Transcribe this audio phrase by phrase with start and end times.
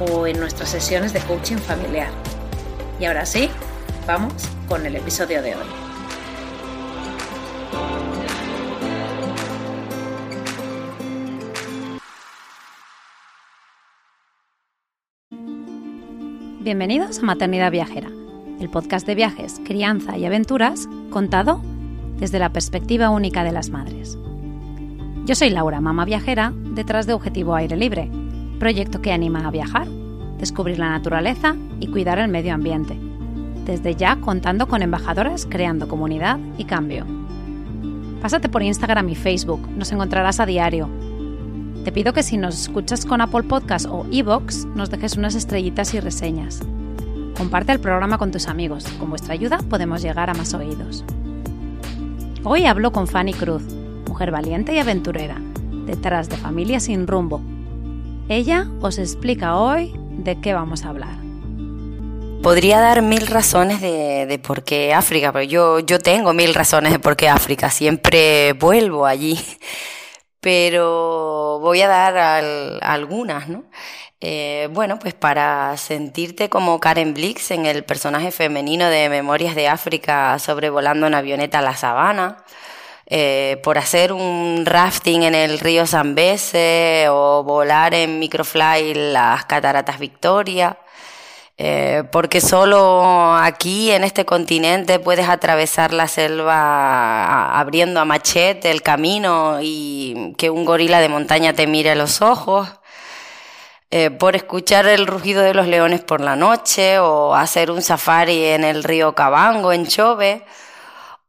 [0.00, 2.10] o en nuestras sesiones de coaching familiar.
[2.98, 3.50] Y ahora sí,
[4.06, 4.32] vamos
[4.68, 5.66] con el episodio de hoy.
[16.60, 18.10] Bienvenidos a Maternidad Viajera,
[18.60, 21.62] el podcast de viajes, crianza y aventuras contado
[22.18, 24.18] desde la perspectiva única de las madres.
[25.24, 28.10] Yo soy Laura, mamá viajera, detrás de Objetivo Aire Libre,
[28.60, 29.88] proyecto que anima a viajar,
[30.38, 32.96] descubrir la naturaleza y cuidar el medio ambiente.
[33.64, 37.04] Desde ya contando con embajadoras creando comunidad y cambio.
[38.20, 40.88] Pásate por Instagram y Facebook, nos encontrarás a diario.
[41.84, 45.94] Te pido que si nos escuchas con Apple Podcast o Evox, nos dejes unas estrellitas
[45.94, 46.60] y reseñas.
[47.36, 48.84] Comparte el programa con tus amigos.
[48.98, 51.02] Con vuestra ayuda podemos llegar a más oídos.
[52.44, 53.62] Hoy hablo con Fanny Cruz,
[54.06, 55.40] mujer valiente y aventurera,
[55.86, 57.40] detrás de Familia sin rumbo,
[58.30, 61.18] ella os explica hoy de qué vamos a hablar.
[62.42, 67.00] Podría dar mil razones de, por qué África, pero yo, yo tengo mil razones de
[67.00, 69.38] por qué África, siempre vuelvo allí,
[70.40, 72.16] pero voy a dar
[72.82, 73.64] algunas, ¿no?
[74.20, 79.66] Eh, bueno, pues para sentirte como Karen Blix en el personaje femenino de Memorias de
[79.66, 82.44] África sobrevolando en avioneta a la sabana,
[83.12, 89.98] eh, por hacer un rafting en el río Zambeze o volar en microfly las cataratas
[89.98, 90.78] Victoria.
[91.58, 98.82] Eh, porque solo aquí en este continente puedes atravesar la selva abriendo a machete el
[98.82, 102.68] camino y que un gorila de montaña te mire a los ojos.
[103.90, 108.44] Eh, por escuchar el rugido de los leones por la noche o hacer un safari
[108.44, 110.44] en el río Cabango en Chove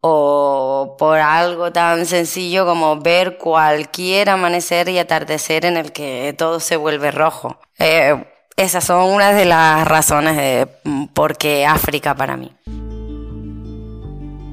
[0.01, 6.59] o por algo tan sencillo como ver cualquier amanecer y atardecer en el que todo
[6.59, 7.57] se vuelve rojo.
[7.77, 8.25] Eh,
[8.57, 10.67] esas son una de las razones de
[11.13, 12.51] por qué África para mí.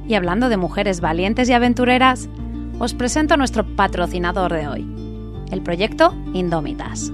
[0.06, 2.28] Y hablando de mujeres valientes y aventureras,
[2.78, 4.86] os presento a nuestro patrocinador de hoy,
[5.50, 7.10] el proyecto Indómitas,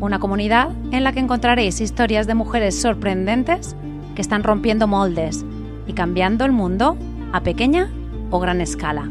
[0.00, 3.76] una comunidad en la que encontraréis historias de mujeres sorprendentes
[4.16, 5.44] que están rompiendo moldes
[5.86, 6.96] y cambiando el mundo
[7.32, 7.90] a pequeña
[8.30, 9.10] o gran escala.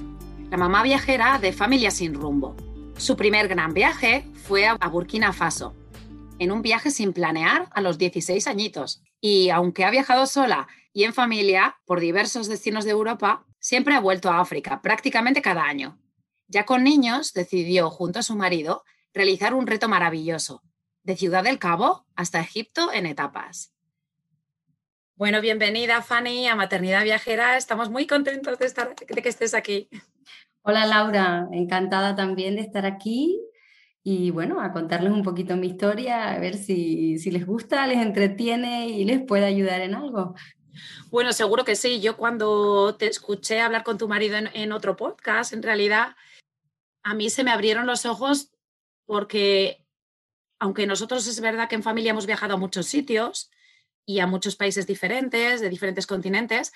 [0.51, 2.57] la mamá viajera de Familia Sin Rumbo.
[2.97, 5.75] Su primer gran viaje fue a Burkina Faso,
[6.39, 9.03] en un viaje sin planear a los 16 añitos.
[9.21, 14.01] Y aunque ha viajado sola y en familia por diversos destinos de Europa, siempre ha
[14.01, 15.99] vuelto a África, prácticamente cada año.
[16.47, 20.63] Ya con niños, decidió, junto a su marido, realizar un reto maravilloso,
[21.03, 23.75] de Ciudad del Cabo hasta Egipto en etapas.
[25.17, 27.57] Bueno, bienvenida Fanny a Maternidad Viajera.
[27.57, 29.89] Estamos muy contentos de, estar, de que estés aquí.
[30.63, 33.41] Hola Laura, encantada también de estar aquí
[34.03, 37.99] y bueno, a contarles un poquito mi historia, a ver si, si les gusta, les
[37.99, 40.35] entretiene y les puede ayudar en algo.
[41.11, 42.01] Bueno, seguro que sí.
[42.01, 46.17] Yo cuando te escuché hablar con tu marido en, en, otro podcast, en realidad
[47.03, 48.51] a mí se me abrieron los ojos
[49.05, 49.85] porque
[50.59, 53.51] aunque nosotros es verdad que en familia hemos viajado a muchos sitios
[54.05, 56.73] y a muchos países diferentes, de diferentes continentes,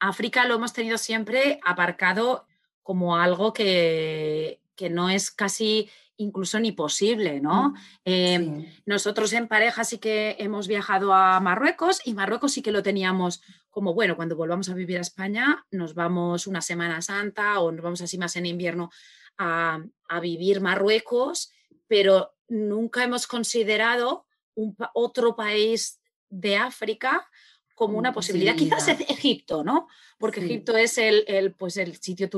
[0.00, 2.46] África lo hemos tenido siempre aparcado
[2.82, 7.70] como algo que, que no es casi incluso ni posible, ¿no?
[7.70, 7.74] Mm,
[8.04, 12.82] em, nosotros en pareja sí que hemos viajado a Marruecos y Marruecos sí que lo
[12.82, 17.72] teníamos como, bueno, cuando volvamos a vivir a España nos vamos una Semana Santa o
[17.72, 18.90] nos vamos así más en invierno
[19.36, 19.82] a,
[20.22, 21.50] vivir Marruecos,
[21.88, 26.00] pero nunca hemos considerado un, otro país
[26.30, 27.28] de África
[27.74, 28.54] como una posibilidad.
[28.54, 29.88] Quizás Egipto, ¿no?
[30.18, 32.30] Porque Egipto es el, el, pues el sitio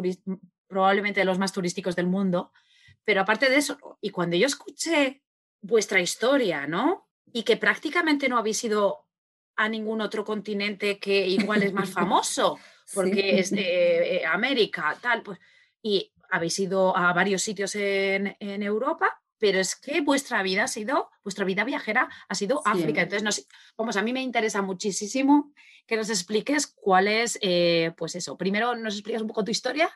[0.67, 2.51] probablemente de los más turísticos del mundo
[3.07, 5.23] pero aparte de eso, y cuando yo escuché
[5.63, 7.09] vuestra historia, ¿no?
[7.33, 9.07] Y que prácticamente no habéis ido
[9.55, 12.59] a ningún otro continente que igual es más famoso,
[12.93, 15.39] porque es eh, eh, América, tal, pues,
[15.81, 21.09] y habéis ido a varios sitios en, Europa, pero es que vuestra vida ha sido,
[21.23, 23.03] vuestra vida viajera ha sido África.
[23.03, 23.47] Entonces,
[23.79, 25.53] vamos, a mí me interesa muchísimo
[25.87, 29.95] que nos expliques cuál es, eh, pues eso, primero nos explicas un poco tu historia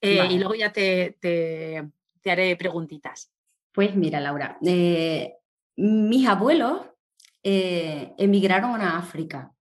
[0.00, 1.84] y luego ya te, te
[2.30, 3.32] haré preguntitas.
[3.72, 5.34] Pues mira, Laura, eh,
[5.76, 6.82] mis abuelos
[7.42, 9.52] eh, emigraron a África,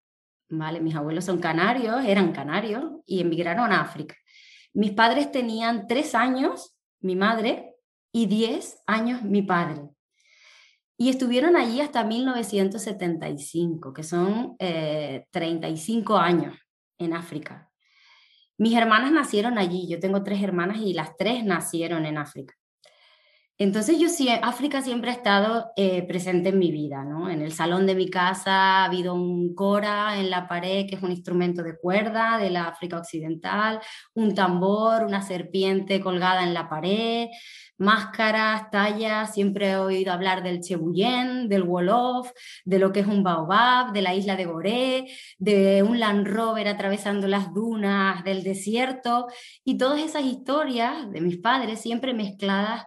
[0.49, 0.81] ¿vale?
[0.81, 4.15] Mis abuelos son canarios, eran canarios y emigraron a África.
[4.73, 7.75] Mis padres tenían tres años, mi madre,
[8.11, 9.89] y diez años mi padre.
[10.97, 16.55] Y estuvieron allí hasta 1975, que son 35 eh, años
[16.99, 17.70] en África.
[18.61, 22.53] Mis hermanas nacieron allí, yo tengo tres hermanas y las tres nacieron en África.
[23.57, 27.27] Entonces yo sí, África siempre ha estado eh, presente en mi vida, ¿no?
[27.27, 31.01] En el salón de mi casa ha habido un cora en la pared, que es
[31.01, 33.79] un instrumento de cuerda de la África Occidental,
[34.13, 37.29] un tambor, una serpiente colgada en la pared,
[37.77, 42.31] máscaras, tallas, siempre he oído hablar del Chebuyen, del Wolof,
[42.63, 45.07] de lo que es un baobab, de la isla de Goré,
[45.39, 49.27] de un Land Rover atravesando las dunas del desierto
[49.63, 52.85] y todas esas historias de mis padres siempre mezcladas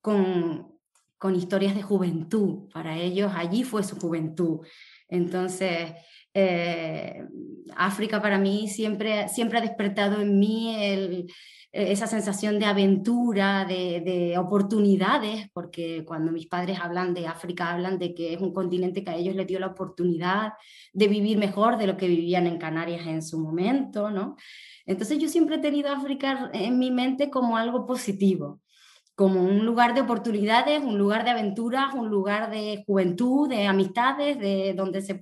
[0.00, 0.78] con,
[1.16, 2.68] con historias de juventud.
[2.72, 4.60] Para ellos allí fue su juventud.
[5.08, 5.92] Entonces,
[6.34, 7.24] eh,
[7.76, 11.26] África para mí siempre, siempre ha despertado en mí el,
[11.74, 18.14] esa sensación de aventura, de, oportunidades, porque cuando mis padres hablan de África, hablan de
[18.14, 20.52] que es un continente que a ellos les dio la oportunidad
[20.92, 24.36] de vivir mejor de lo que vivían en Canarias en su momento, ¿no?
[24.86, 28.60] Entonces yo siempre he tenido África en mi mente como algo positivo,
[29.16, 34.38] como un lugar de oportunidades, un lugar de aventuras, un lugar de juventud, de amistades,
[34.38, 35.20] de donde se,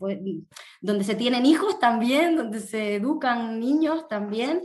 [0.83, 4.63] donde se tienen hijos también, donde se educan niños también.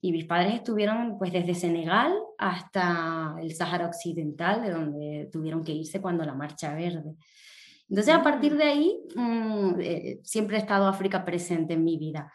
[0.00, 5.72] Y mis padres estuvieron pues desde Senegal hasta el Sáhara Occidental, de donde tuvieron que
[5.72, 7.14] irse cuando la Marcha Verde.
[7.88, 8.58] Entonces, a partir mm.
[8.58, 12.32] de ahí, mm, eh, siempre ha estado África presente en mi vida.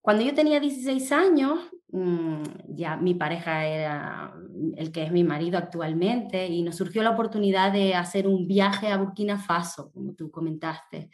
[0.00, 1.60] Cuando yo tenía 16 años,
[1.92, 4.34] mm, ya mi pareja era
[4.76, 8.88] el que es mi marido actualmente y nos surgió la oportunidad de hacer un viaje
[8.88, 11.10] a Burkina Faso, como tú comentaste.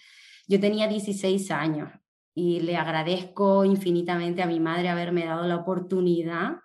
[0.47, 1.91] Yo tenía 16 años
[2.39, 6.61] y le agradezco infinitamente a mi madre haberme dado la oportunidad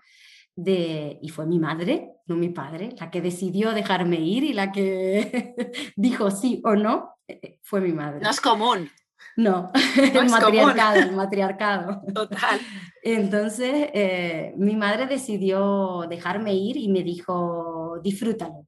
[0.55, 4.71] de, y fue mi madre, no mi padre, la que decidió dejarme ir y la
[4.71, 5.55] que
[5.95, 8.19] dijo sí o no, eh, eh, fue mi madre.
[8.21, 8.87] No es común.
[9.35, 12.01] No, el matriarcado, el matriarcado.
[12.13, 12.59] Total.
[13.03, 18.67] Entonces, eh, mi madre decidió dejarme ir y me dijo, disfrútalo.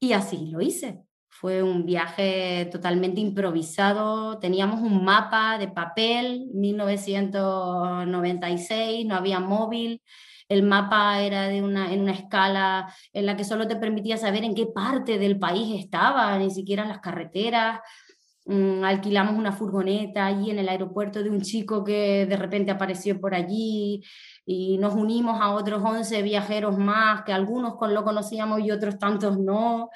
[0.00, 1.05] Y así lo hice.
[1.38, 4.38] Fue un viaje totalmente improvisado.
[4.38, 10.00] Teníamos un mapa de papel, 1996, no había móvil.
[10.48, 14.44] El mapa era de una, en una escala en la que solo te permitía saber
[14.44, 17.80] en qué parte del país estaba, ni siquiera las carreteras.
[18.46, 23.20] Mm, alquilamos una furgoneta allí en el aeropuerto de un chico que de repente apareció
[23.20, 24.02] por allí
[24.46, 29.38] y nos unimos a otros 11 viajeros más, que algunos lo conocíamos y otros tantos
[29.38, 29.90] no.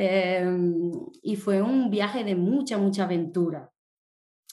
[0.00, 3.68] Em, y fue un viaje de mucha, mucha aventura,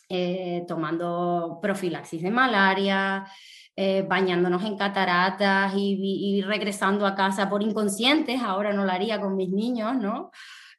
[0.09, 3.27] eh, tomando profilaxis de malaria,
[3.75, 9.35] eh, bañándonos en cataratas y, regresando a casa por inconscientes, ahora no lo haría con
[9.35, 10.31] mis niños, ¿no?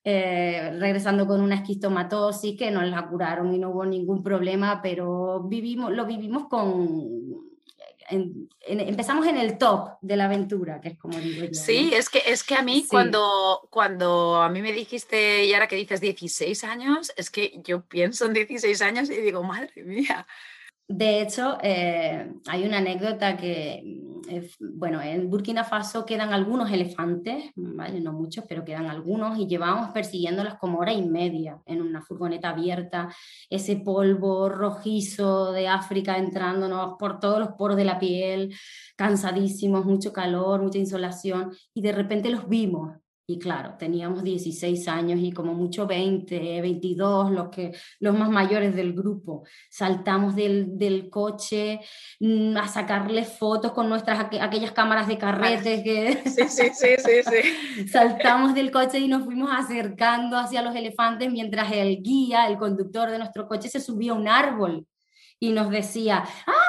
[0.02, 5.44] Eh, regresando con una esquistomatosis que nos la curaron y no hubo ningún problema, pero
[5.44, 7.45] vivimos, lo vivimos con
[8.08, 11.54] empezamos en el top de la aventura, que es como digo yo.
[11.54, 15.68] Sí, es, que, es que a mí cuando, cuando a mí me dijiste, y ahora
[15.68, 20.26] que dices 16 años, es que yo pienso en 16 años y digo, madre mía.
[20.88, 27.50] De hecho, eh, hay una anécdota que eh, bueno, en Burkina Faso quedan algunos elefantes,
[27.54, 28.00] ¿vale?
[28.00, 32.50] no muchos, pero quedan algunos, y llevábamos persiguiéndolas como hora y media en una furgoneta
[32.50, 33.08] abierta,
[33.50, 38.54] ese polvo rojizo de África entrándonos por todos los poros de la piel,
[38.96, 42.96] cansadísimos, mucho calor, mucha insolación, y de repente los vimos
[43.28, 48.76] y claro, teníamos 16 años y como mucho 20, 22, los, que, los más mayores
[48.76, 49.44] del grupo.
[49.68, 51.80] Saltamos del, del coche
[52.20, 56.22] mm, a sacarle fotos con nuestras aquellas cámaras de carretes que...
[56.24, 57.88] Sí, sí, sí, sí, sí.
[57.88, 63.10] Saltamos del coche y nos fuimos acercando hacia los elefantes mientras el guía, el conductor
[63.10, 64.86] de nuestro coche, se subía a un árbol
[65.40, 66.66] y nos decía, ¡ah,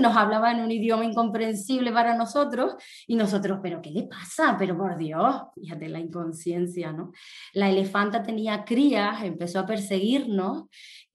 [0.00, 2.74] nos hablaba en un idioma incomprensible para nosotros
[3.06, 4.56] y nosotros, pero ¿qué le pasa?
[4.58, 7.12] Pero por Dios, fíjate la inconsciencia, ¿no?
[7.52, 10.64] La elefanta tenía crías, empezó a perseguirnos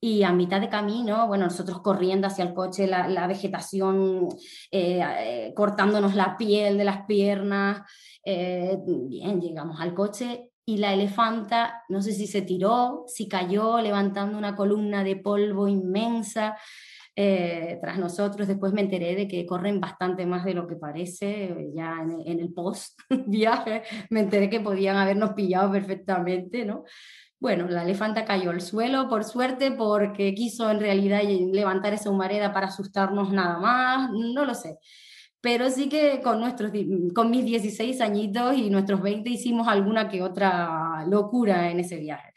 [0.01, 4.29] y a mitad de camino, bueno, nosotros corriendo hacia el coche, la, vegetación
[4.72, 7.82] eh, eh, cortándonos la piel de las piernas,
[8.24, 13.82] eh, bien, llegamos al coche y la elefanta, no sé si se tiró, si cayó,
[13.82, 16.58] levantando una columna de polvo inmensa.
[17.22, 18.48] Eh, tras nosotros.
[18.48, 22.54] Después me enteré de que corren bastante más de lo que parece, ya en, el
[22.54, 22.98] post
[23.28, 26.86] viaje me enteré que podían habernos pillado perfectamente, ¿no?
[27.38, 32.54] Bueno, la elefanta cayó al suelo, por suerte, porque quiso en realidad levantar esa humareda
[32.54, 34.78] para asustarnos nada más, no lo sé.
[35.42, 36.72] Pero sí que con, nuestros,
[37.14, 42.32] con mis 16 añitos y nuestros 20 hicimos alguna que otra locura en ese viaje.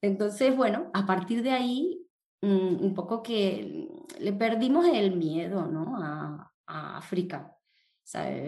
[0.00, 2.01] Entonces, bueno, a partir de ahí
[2.42, 5.96] un poco que le perdimos el miedo ¿no?
[5.96, 7.54] a, África.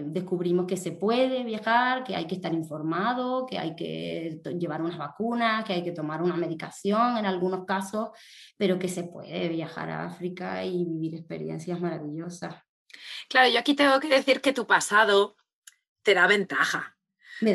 [0.07, 4.97] descubrimos que se puede viajar, que hay que estar informado, que hay que llevar unas
[4.97, 8.11] vacunas, que hay que tomar una medicación en algunos casos,
[8.57, 12.55] pero que se puede viajar a África y vivir experiencias maravillosas.
[13.29, 15.37] Claro, yo aquí tengo que decir que tu pasado
[16.03, 16.97] te da ventaja.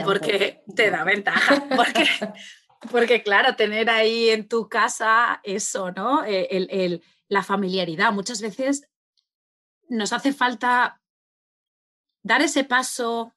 [0.06, 2.06] porque te da ventaja, porque
[2.92, 6.24] porque claro, tener ahí en tu casa eso, ¿no?
[6.26, 8.12] Eh, la familiaridad.
[8.12, 8.90] Muchas veces
[9.90, 11.02] nos hace falta
[12.24, 13.34] dar ese paso,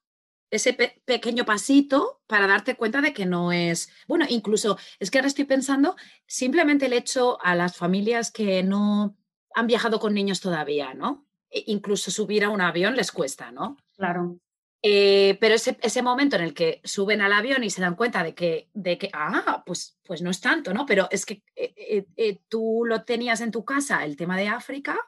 [0.51, 5.29] ese pequeño pasito para darte cuenta de que no es, bueno, incluso es que ahora
[5.29, 5.97] estoy pensando
[6.27, 9.17] simplemente el hecho a las familias que no
[9.55, 11.27] han viajado con niños todavía, ¿no?
[11.51, 13.77] E incluso subir a un avión les cuesta, ¿no?
[13.97, 14.39] Claro.
[14.85, 18.25] Eh, pero ese, ese, momento en el que suben al avión y se dan cuenta
[18.25, 20.87] de que, de que ah, pues, pues no es tanto, ¿no?
[20.87, 24.99] Pero es que eh, eh, tú lo tenías en tu casa, el tema de África,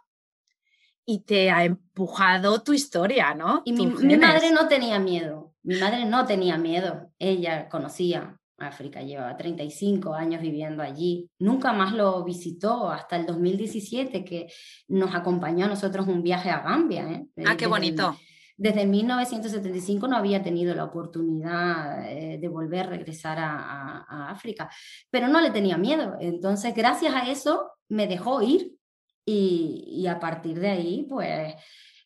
[1.04, 3.62] y te ha empujado tu historia, ¿no?
[3.64, 9.02] Y mi, mi, madre no tenía miedo, mi madre no tenía miedo, ella conocía África,
[9.02, 14.46] llevaba 35 años viviendo allí, nunca más lo visitó hasta el 2017 que
[14.86, 17.24] nos acompañó a nosotros un viaje a Gambia.
[17.44, 18.16] Ah, qué bonito.
[18.56, 24.70] Desde 1975 no había tenido la oportunidad eh, de volver a regresar a, África,
[25.10, 26.16] pero no le tenía miedo.
[26.20, 28.76] Entonces, gracias a eso, me dejó ir
[29.24, 31.54] y, a partir de ahí, pues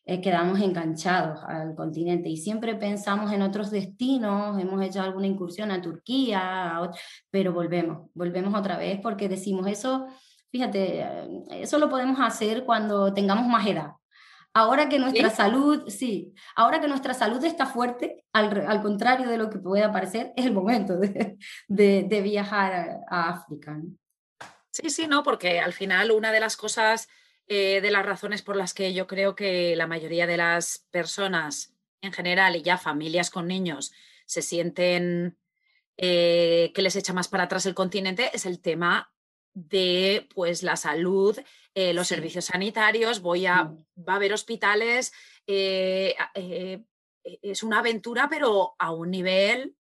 [0.05, 5.71] eh, quedamos enganchados al continente y siempre pensamos en otros destinos, hemos hecho alguna incursión
[5.71, 6.79] a Turquía,
[7.29, 10.07] pero volvemos, volvemos otra vez porque decimos eso,
[10.51, 13.98] fíjate, eh, eso lo podemos hacer cuando tengamos más edad.
[14.53, 19.49] Ahora que nuestra salud, sí, ahora que nuestra salud está fuerte, al, contrario de lo
[19.49, 21.37] que pueda parecer, es el momento de,
[21.67, 23.79] de, viajar a, África.
[24.71, 27.07] Sí, sí, no, porque al final una de las cosas,
[27.47, 31.75] eh, de las razones por las que yo creo que la mayoría de las personas
[32.01, 33.91] en general y ya familias con niños
[34.25, 35.37] se sienten
[35.97, 39.11] eh, que les echa más para atrás el continente es el tema
[39.53, 41.37] de pues la salud,
[41.73, 43.85] eh, los servicios sanitarios, voy a, mm.
[44.07, 45.13] va a haber hospitales,
[45.45, 46.83] eh, eh,
[47.23, 49.75] e, es una aventura, pero a un nivel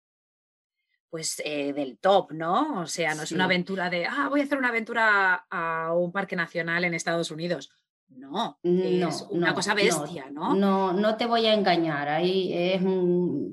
[1.08, 2.80] pues del top, ¿no?
[2.80, 6.12] O sea, no es una aventura de, ah, voy a hacer una aventura a un
[6.12, 7.70] parque nacional en Estados Unidos.
[8.08, 10.92] No, es una cosa bestia, no, ¿no?
[10.92, 12.82] No, te voy a engañar, ahí es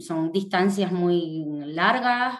[0.05, 2.39] son distancias muy largas,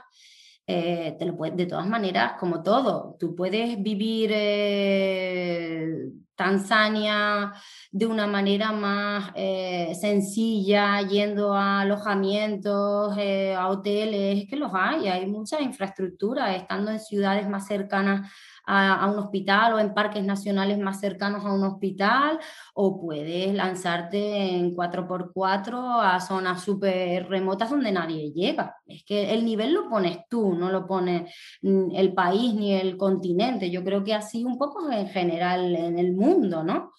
[0.65, 7.53] eh, te lo de todas maneras, como todo, tú puedes vivir eh, Tanzania
[7.91, 15.25] de una manera más eh, sencilla, yendo a alojamientos, a hoteles, que los hay, hay
[15.27, 18.31] mucha infraestructura, estando en ciudades más cercanas
[18.65, 22.39] a, un hospital o en parques nacionales más cercanos a un hospital,
[22.73, 28.75] o puedes lanzarte en 4x4 a zonas súper remotas donde nadie llega.
[28.85, 33.69] Es que el nivel lo pones tú, no lo pone el país ni el continente.
[33.69, 36.91] Yo creo que así un poco en general en el mundo, ¿no?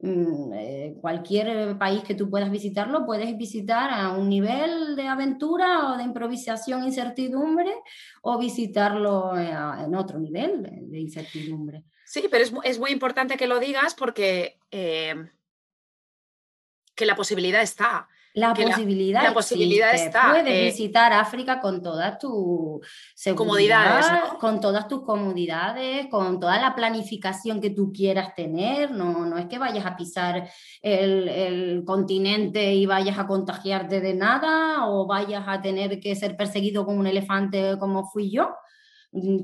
[0.00, 5.92] Mm, eh, cualquier país que tú puedas visitarlo, puedes visitar a un nivel de aventura
[5.92, 7.72] o de improvisación, incertidumbre,
[8.22, 9.50] o visitarlo eh,
[9.84, 11.84] en otro nivel de, incertidumbre.
[12.04, 15.16] Sí, pero es, muy importante que lo digas porque que
[17.06, 18.08] la posibilidad está.
[18.40, 20.30] La posibilidad, la, posibilidad está.
[20.30, 22.80] Puedes eh, visitar África con todas tus
[23.34, 24.06] comodidades,
[24.40, 28.90] con todas tus comodidades, con toda la planificación que tú quieras tener.
[28.90, 30.48] No, no es que vayas a pisar
[30.82, 36.36] el, el, continente y vayas a contagiarte de nada o vayas a tener que ser
[36.36, 38.50] perseguido como un elefante como fui yo.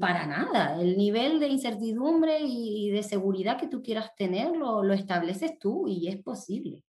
[0.01, 0.81] Para nada.
[0.81, 5.89] El nivel de incertidumbre y de seguridad que tú quieras tener lo, lo estableces tú
[5.89, 6.86] y es posible.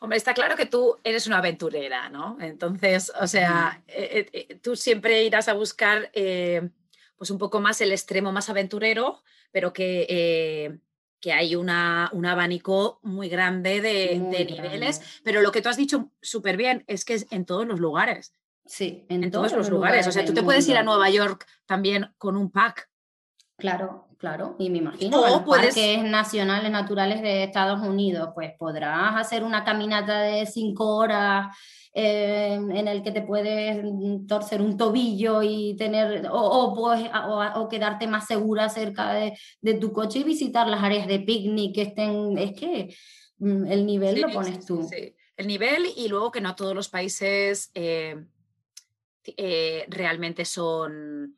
[0.00, 2.36] Hombre, está claro que tú eres una aventurera, ¿no?
[2.40, 7.80] Entonces, o sea, eh, eh, eh, tú siempre irás a buscar pues un poco más
[7.80, 10.80] el extremo más aventurero, pero que,
[11.20, 15.00] que hay una, un abanico muy grande de, niveles.
[15.22, 18.34] Pero lo que tú has dicho súper bien es que es en todos los lugares.
[18.66, 20.06] Sí, en, todos, los lugares.
[20.06, 22.90] O sea, tú te puedes ir a Nueva York también con un pack.
[23.56, 29.16] Claro, Claro, y me imagino o los parques nacionales naturales de Estados Unidos, pues podrás
[29.16, 31.56] hacer una caminata de cinco horas
[31.92, 33.84] eh, en el que te puedes
[34.26, 37.08] torcer un tobillo y tener, o, pues,
[37.54, 41.82] o, quedarte más segura cerca de, tu coche y visitar las áreas de picnic que
[41.82, 42.96] estén, es que
[43.38, 44.88] mm, el nivel lo pones tú.
[44.90, 48.24] Sí, el nivel y luego que no todos los países eh,
[49.36, 51.36] eh, realmente son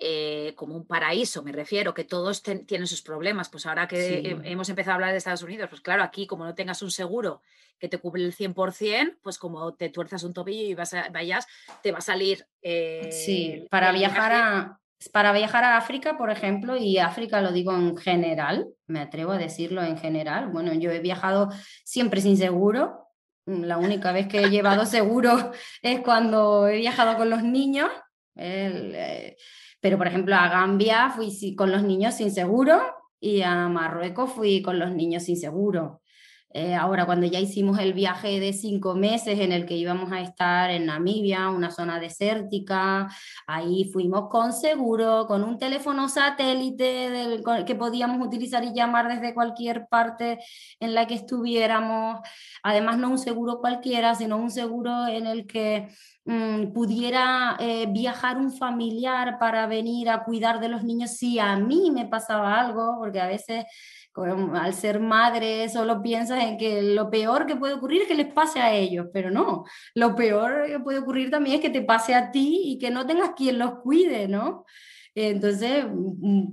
[0.00, 3.48] eh, como un paraíso, me refiero, que todos tienen sus problemas.
[3.48, 6.54] Pues ahora que hemos empezado a hablar de Estados Unidos, pues claro, aquí como no
[6.54, 7.42] tengas un seguro
[7.78, 11.46] que te cubre el 100%, pues como te tuerzas un tobillo y vas a, vayas,
[11.82, 12.46] te va a salir...
[12.62, 14.80] Eh, sí, para viajar a...
[15.12, 19.38] Para viajar a África, por ejemplo, y África lo digo en general, me atrevo a
[19.38, 20.48] decirlo en general.
[20.48, 21.50] Bueno, yo he viajado
[21.84, 23.06] siempre sin seguro.
[23.46, 27.88] La única vez que he llevado seguro es cuando he viajado con los niños.
[28.34, 29.36] El, eh,
[29.80, 32.80] pero, por ejemplo, a Gambia fui con los niños sin seguro
[33.20, 36.00] y a Marruecos fui con los niños sin seguro.
[36.50, 40.22] Eh, ahora, cuando ya hicimos el viaje de cinco meses en el que íbamos a
[40.22, 43.08] estar en Namibia, una zona desértica,
[43.46, 49.34] ahí fuimos con seguro, con un teléfono satélite del, que podíamos utilizar y llamar desde
[49.34, 50.38] cualquier parte
[50.80, 52.20] en la que estuviéramos.
[52.62, 55.88] Además, no un seguro cualquiera, sino un seguro en el que
[56.24, 61.56] mm, pudiera eh, viajar un familiar para venir a cuidar de los niños si a
[61.56, 63.66] mí me pasaba algo, porque a veces
[64.24, 68.32] al ser madre solo piensas en que lo peor que puede ocurrir es que les
[68.32, 72.14] pase a ellos, pero no, lo peor que puede ocurrir también es que te pase
[72.14, 74.64] a ti y que no tengas quien los cuide, ¿no?
[75.14, 76.50] Entonces mm,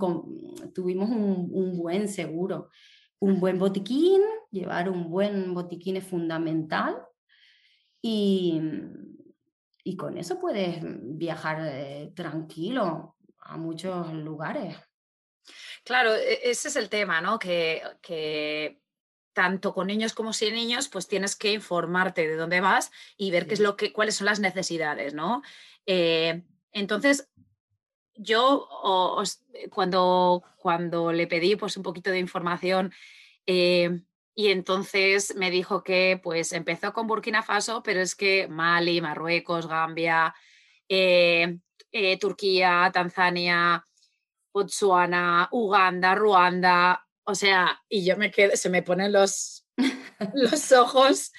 [0.74, 2.70] tuvimos un, buen seguro,
[3.20, 6.98] un buen botiquín, llevar un buen botiquín es fundamental
[8.02, 8.62] y,
[9.84, 14.76] y con eso puedes viajar eh, tranquilo a muchos lugares.
[15.84, 17.40] Claro, e, ese es el tema, ¿no?
[17.40, 18.80] Que,
[19.34, 23.48] tanto con niños como sin niños, pues tienes que informarte de dónde vas y ver
[23.48, 25.42] qué es lo que, cuáles son las necesidades, ¿no?
[25.86, 27.30] Eh, entonces,
[28.16, 28.70] yo
[29.72, 32.94] cuando, cuando le pedí pues un poquito de información
[33.46, 34.02] eh,
[34.34, 39.68] y entonces me dijo que pues empezó con Burkina Faso, pero es que Mali, Marruecos,
[39.68, 40.34] Gambia,
[40.88, 41.60] eh,
[42.20, 43.86] Turquía, Tanzania,
[44.56, 49.68] Botswana, Uganda, Ruanda, o sea, y yo me quedé, se me ponen los,
[50.34, 51.34] los ojos.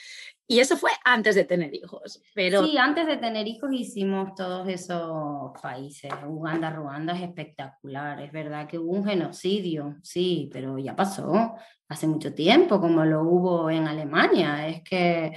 [0.49, 2.23] Y eso fue antes de tener hijos.
[2.35, 2.65] Pero...
[2.65, 6.13] Sí, antes de tener hijos hicimos todos esos países.
[6.25, 8.23] Uganda, Ruanda es espectacular.
[8.23, 11.57] Es verdad que hubo un genocidio, sí, pero ya pasó
[11.89, 14.69] hace mucho tiempo, como lo hubo en Alemania.
[14.69, 15.33] Es que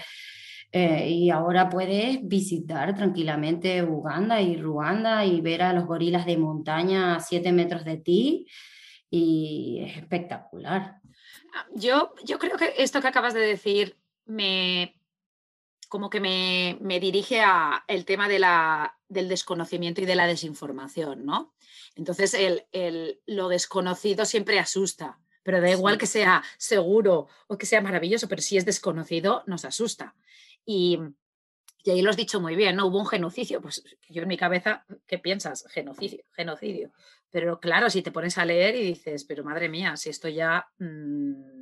[0.71, 6.37] eh, y ahora puedes visitar tranquilamente Uganda y Ruanda y ver a los gorilas de
[6.37, 8.47] montaña a siete metros de ti
[9.09, 11.01] y es espectacular.
[11.55, 14.95] Ah, yo, yo creo que esto que acabas de decir me
[15.89, 20.27] como que me, me dirige a el tema de la, del desconocimiento y de la
[20.27, 21.55] desinformación, ¿no?
[21.95, 27.65] Entonces, el, el, lo desconocido siempre asusta, pero da igual que sea seguro o que
[27.65, 30.15] sea maravilloso, pero si es desconocido, nos asusta.
[30.71, 30.99] Y,
[31.87, 32.85] ahí lo has dicho muy bien, ¿no?
[32.85, 35.65] Hubo un genocidio, pues yo en mi cabeza, ¿qué piensas?
[35.71, 36.91] Genocidio, genocidio.
[37.31, 40.67] Pero claro, si te pones a leer y dices, pero madre mía, si esto ya,
[40.77, 41.58] mm,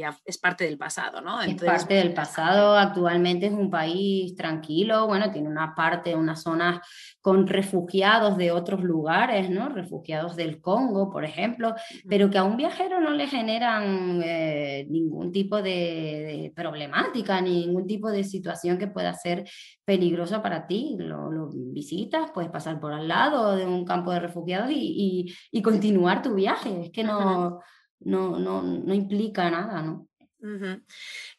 [0.00, 1.40] ya es parte del pasado, ¿no?
[1.40, 6.80] es parte del pasado, actualmente es un país tranquilo, bueno, tiene una parte, unas zonas
[7.20, 9.68] con refugiados de otros lugares, ¿no?
[9.68, 11.74] Refugiados del Congo, por ejemplo,
[12.08, 18.10] pero que a un viajero no le generan eh, ningún tipo de, problemática, ningún tipo
[18.10, 19.48] de situación que pueda ser
[19.84, 20.96] peligrosa para ti.
[20.98, 26.22] Lo, visitas, puedes pasar por al lado de un campo de refugiados y, y, continuar
[26.22, 26.82] tu viaje.
[26.82, 27.60] Es que no,
[28.00, 30.08] no, no, no implica nada, ¿no?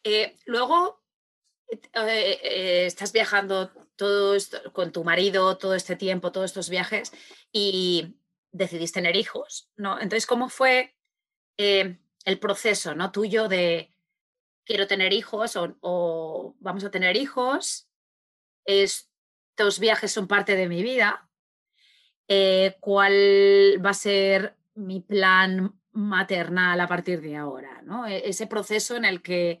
[0.04, 1.02] Eh, luego,
[1.68, 7.12] eh, estás viajando todo esto, con tu marido todo este tiempo, todos estos viajes,
[7.52, 8.16] y
[8.52, 9.94] decidiste tener hijos, ¿no?
[9.94, 10.94] Entonces, ¿cómo fue
[11.56, 13.10] eh, el proceso, ¿no?
[13.10, 13.94] Tuyo de
[14.64, 17.88] quiero tener hijos o, vamos a tener hijos,
[18.64, 21.28] estos viajes son parte de mi vida,
[22.28, 28.06] eh, ¿cuál va a ser mi plan maternal a partir de ahora, ¿no?
[28.06, 29.60] E-, ese proceso en el que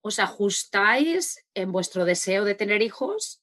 [0.00, 3.42] os ajustáis en vuestro deseo de tener hijos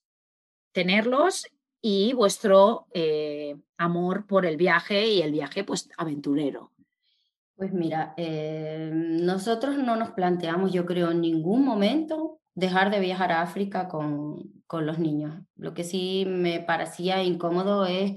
[0.71, 1.47] tenerlos
[1.81, 6.71] y vuestro eh, amor por el viaje y el viaje pues aventurero.
[7.55, 13.31] Pues mira, eh, nosotros no nos planteamos, yo creo, en ningún momento dejar de viajar
[13.31, 15.41] a África con, con los niños.
[15.55, 18.13] Lo que sí me parecía incómodo es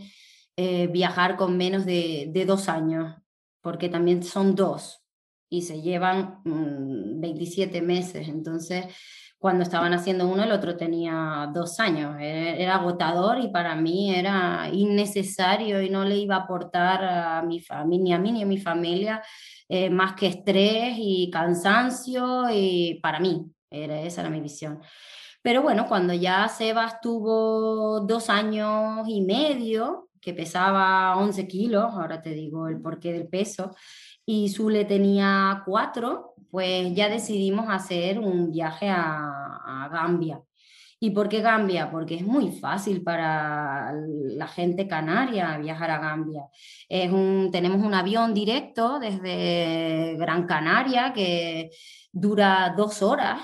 [0.57, 3.17] eh, viajar con menos de, de, dos años,
[3.63, 5.03] porque también son dos
[5.49, 8.29] y se llevan 27 mm, meses.
[8.29, 8.87] Entonces,
[9.39, 12.17] cuando estaban haciendo uno, el otro tenía dos años.
[12.21, 17.43] E-, era, agotador y para mí era innecesario y no le iba a aportar a
[17.43, 17.61] mi
[17.99, 19.23] ni a mí ni a mi familia,
[19.69, 24.81] eh, más que estrés y cansancio y para mí, era, esa era mi visión.
[25.43, 32.23] Pero bueno, cuando ya Sebas tuvo dos años y medio, que pesaba 11 kilos, ahora
[32.23, 33.75] te digo el porqué del peso,
[34.25, 40.41] y Zule tenía cuatro, pues ya decidimos hacer un viaje a, Gambia.
[41.01, 41.91] ¿Y por qué Gambia?
[41.91, 46.45] Porque es muy fácil para la gente canaria viajar a Gambia.
[46.89, 51.71] Es un, tenemos un avión directo desde Gran Canaria que
[52.13, 53.41] dura dos horas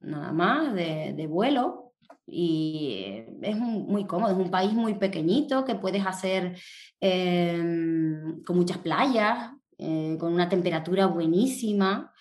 [0.00, 1.87] nada más de, vuelo
[2.30, 4.32] y es muy cómodo.
[4.32, 6.56] Es un país muy pequeñito que puedes hacer
[7.00, 12.12] em, con muchas playas, eh, con una temperatura buenísima.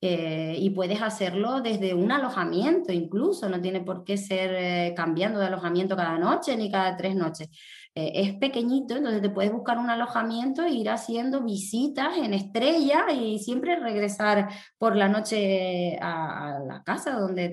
[0.00, 5.40] Eh, y puedes hacerlo desde un alojamiento incluso, no tiene por qué ser eh, cambiando
[5.40, 7.48] de alojamiento cada noche ni cada tres noches.
[7.98, 13.10] Eh, es pequeñito, entonces te puedes buscar un alojamiento e ir haciendo visitas en estrella
[13.10, 17.48] y siempre regresar por la noche a, la casa donde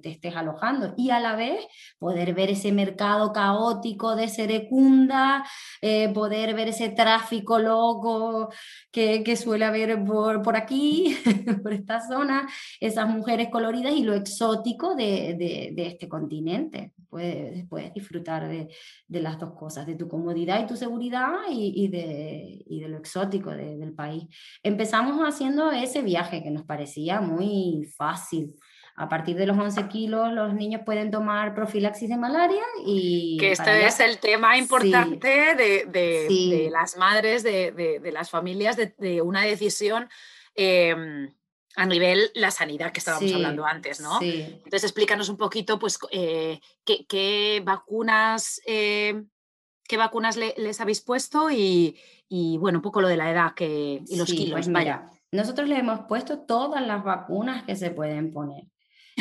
[0.00, 1.66] te, estés alojando y a la vez
[1.98, 5.44] poder ver ese mercado caótico de Serecunda,
[5.82, 8.50] eh, poder ver ese tráfico loco
[8.92, 11.16] que, que suele haber por, por aquí,
[11.62, 16.92] por esta zona, esas mujeres coloridas y lo exótico de, de, de este continente.
[17.08, 18.68] Puedes, puedes disfrutar de,
[19.06, 23.50] de las dos cosas de tu comodidad y tu seguridad y, de, de, lo exótico
[23.50, 24.24] del país.
[24.62, 28.54] Empezamos haciendo ese viaje que nos parecía muy fácil.
[29.00, 33.36] A partir de los 11 kilos los niños pueden tomar profilaxis de malaria y...
[33.38, 39.42] Que este es el tema importante de, de, las madres, de, las familias, de, una
[39.42, 40.08] decisión.
[40.56, 41.28] Em,
[41.78, 44.20] a nivel la sanidad que estábamos hablando antes, ¿no?
[44.20, 49.22] Entonces explícanos un poquito, pues, eh, qué, vacunas eh,
[49.86, 51.96] qué vacunas les habéis puesto y,
[52.58, 54.50] bueno, un poco lo de la edad que, y los kilos.
[54.50, 58.64] Pues mira, nosotros le hemos puesto todas las vacunas que se pueden poner.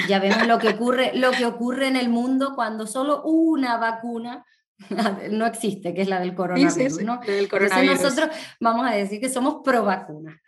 [0.07, 4.43] Ya vemos lo que ocurre, lo que ocurre en el mundo cuando solo una vacuna
[5.29, 7.03] no existe, que es la del coronavirus.
[7.03, 7.21] ¿no?
[7.23, 10.41] Entonces nosotros vamos a decir que somos pro vacuna.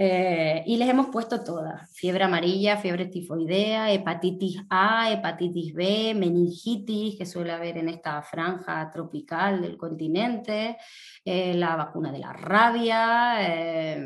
[0.00, 7.18] Eh, y les hemos puesto todas, fiebre amarilla, fiebre tifoidea, hepatitis A, hepatitis B, meningitis,
[7.18, 10.76] que suele haber en esta franja tropical del continente,
[11.24, 14.00] eh, la vacuna de la rabia, eh,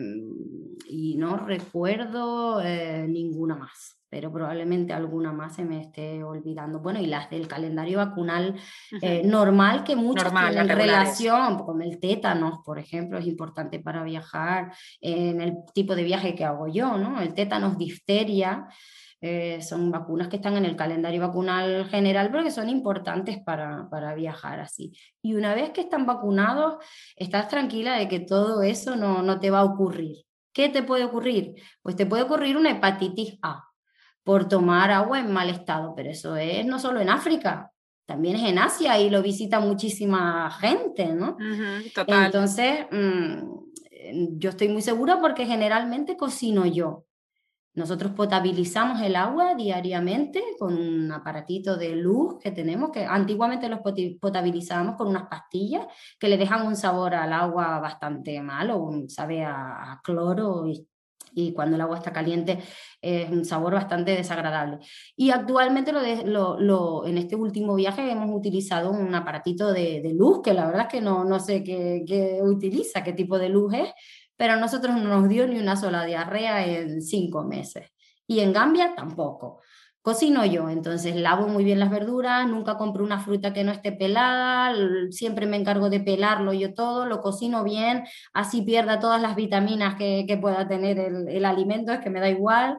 [0.88, 2.62] y no recuerdo
[3.06, 6.80] ninguna más pero probablemente alguna más se me esté olvidando.
[6.80, 8.56] Bueno, y las del calendario vacunal
[9.00, 14.74] eh, normal, que muchas tienen relación, con el tétanos, por ejemplo, es importante para viajar,
[15.00, 17.22] en el tipo de viaje que hago yo, ¿no?
[17.22, 18.66] El tétanos, difteria,
[19.22, 23.88] eh, son vacunas que están en el calendario vacunal general, pero que son importantes para,
[23.88, 24.92] para, viajar así.
[25.22, 26.84] Y una vez que están vacunados,
[27.16, 30.26] estás tranquila de que todo eso no, no te va a ocurrir.
[30.52, 31.54] ¿Qué te puede ocurrir?
[31.80, 33.71] Pues te puede ocurrir una hepatitis A
[34.24, 37.72] por tomar agua en mal estado, pero eso es no solo en África,
[38.06, 41.36] también es en Asia y lo visita muchísima gente, ¿no?
[42.06, 47.06] Entonces, mm, yo estoy muy segura porque generalmente cocino yo.
[47.74, 53.80] Nosotros potabilizamos el agua diariamente con un aparatito de luz que tenemos, que antiguamente los
[54.20, 55.86] potabilizábamos con unas pastillas
[56.18, 60.86] que le dejan un sabor al agua bastante malo, un, sabe a, cloro y,
[61.54, 62.58] cuando el agua está caliente
[63.00, 64.78] es un sabor bastante desagradable.
[65.16, 65.92] Y actualmente
[66.24, 70.82] lo, lo, en este último viaje hemos utilizado un aparatito de, luz, que la verdad
[70.82, 73.90] es que no, no sé qué, qué utiliza, qué tipo de luz es,
[74.36, 77.90] pero a nosotros no nos dio ni una sola diarrea en cinco meses.
[78.26, 79.60] Y en Gambia tampoco.
[80.02, 83.92] Cocino yo, entonces lavo muy bien las verduras, nunca compro una fruta que no esté
[83.92, 84.74] pelada,
[85.10, 89.94] siempre me encargo de pelarlo yo todo, lo cocino bien, así pierda todas las vitaminas
[89.94, 92.78] que, pueda tener el, el, alimento, es que me da igual,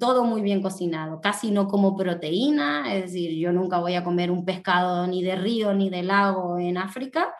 [0.00, 4.30] todo muy bien cocinado, casi no como proteína, es decir, yo nunca voy a comer
[4.30, 7.34] un pescado ni de río ni de lago en África,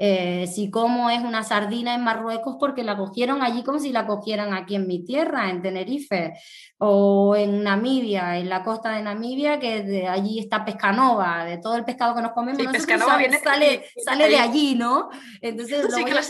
[0.00, 4.06] eh, si como es una sardina en Marruecos porque la cogieron allí como si la
[4.06, 6.34] cogieran aquí en mi tierra, en Tenerife,
[6.78, 11.74] o en Namibia, en la costa de Namibia, que de allí está pescanova, de todo
[11.74, 15.10] el pescado que nos comemos, sí, pescanova sale, sale, de allí, ¿no?
[15.40, 16.22] Entonces lo voy a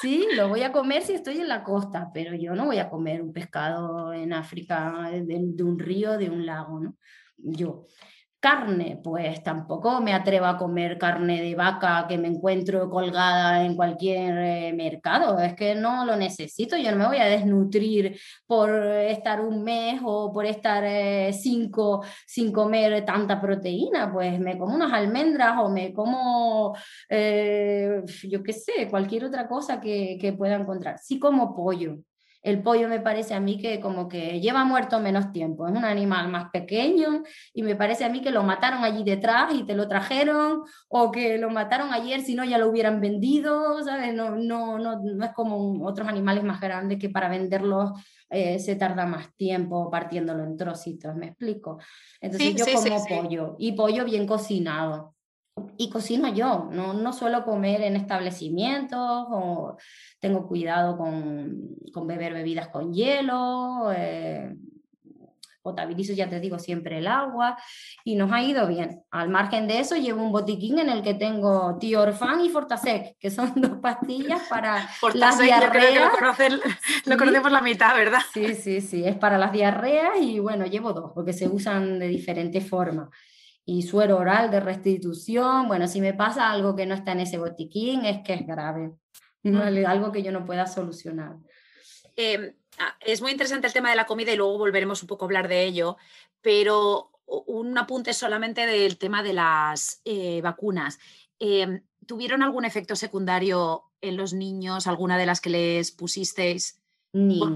[0.00, 2.88] sí, lo voy a comer si estoy en la costa, pero yo no voy a
[2.88, 6.94] comer un pescado en África de, de un río, de un lago, ¿no?
[7.38, 7.86] Yo.
[8.44, 13.74] Carne, pues tampoco me atrevo a comer carne de vaca que me encuentro colgada en
[13.74, 15.38] cualquier eh, mercado.
[15.38, 16.76] Es que no lo necesito.
[16.76, 22.04] Yo no me voy a desnutrir por estar un mes o por estar eh, cinco
[22.26, 24.12] sin comer tanta proteína.
[24.12, 26.76] Pues me como unas almendras o me como,
[27.08, 30.98] eh, yo qué sé, cualquier otra cosa que, que pueda encontrar.
[30.98, 31.96] Sí como pollo
[32.44, 35.84] el pollo me parece a mí que como que lleva muerto menos tiempo, es un
[35.84, 37.22] animal más pequeño
[37.54, 41.10] y me parece a mí que lo mataron allí detrás y te lo trajeron o
[41.10, 44.12] que lo mataron ayer si no ya lo hubieran vendido, ¿sabes?
[44.12, 47.92] No, no, no, no es como otros animales más grandes que para venderlos
[48.28, 51.78] eh, se tarda más tiempo partiéndolo en trocitos, ¿me explico?
[52.20, 55.13] Entonces yo como pollo y pollo bien cocinado
[55.78, 59.76] y cocino yo, no, no suelo comer en establecimientos o
[60.20, 64.54] tengo cuidado con, con beber bebidas con hielo, eh,
[65.64, 67.56] potabilizo, ya te digo, siempre el agua
[68.04, 69.02] y nos ha ido bien.
[69.10, 73.30] Al margen de eso, llevo un botiquín en el que tengo Tiorfan y Fortasec, que
[73.30, 76.12] son dos pastillas para las diarreas.
[77.06, 78.20] Lo, conocemos la mitad, ¿verdad?
[78.32, 82.08] Sí, sí, sí, es para las diarreas y bueno, llevo dos porque se usan de
[82.08, 83.08] diferentes formas
[83.64, 85.68] y suero oral de restitución.
[85.68, 88.92] Bueno, si me pasa algo que no está en ese botiquín, es que es grave,
[89.86, 91.36] algo que yo no pueda solucionar.
[92.16, 95.24] Em, ah, es muy interesante el tema de la comida y luego volveremos un poco
[95.24, 95.96] a hablar de ello,
[96.40, 100.98] pero un apunte solamente del tema de las eh, vacunas.
[101.38, 106.80] Em, ¿Tuvieron algún efecto secundario en los niños, alguna de las que les pusisteis?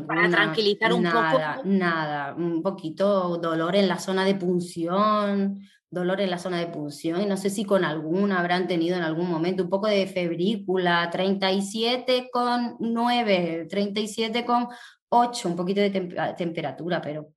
[0.07, 1.69] para tranquilizar un nada, poco.
[1.69, 7.21] Nada, un poquito dolor en la zona de punción, dolor en la zona de punción
[7.21, 11.09] y no sé si con alguna habrán tenido en algún momento un poco de febrícula,
[11.11, 14.69] 37 con 9, 37 con
[15.11, 15.91] 8, un poquito de
[16.37, 17.31] temperatura, pero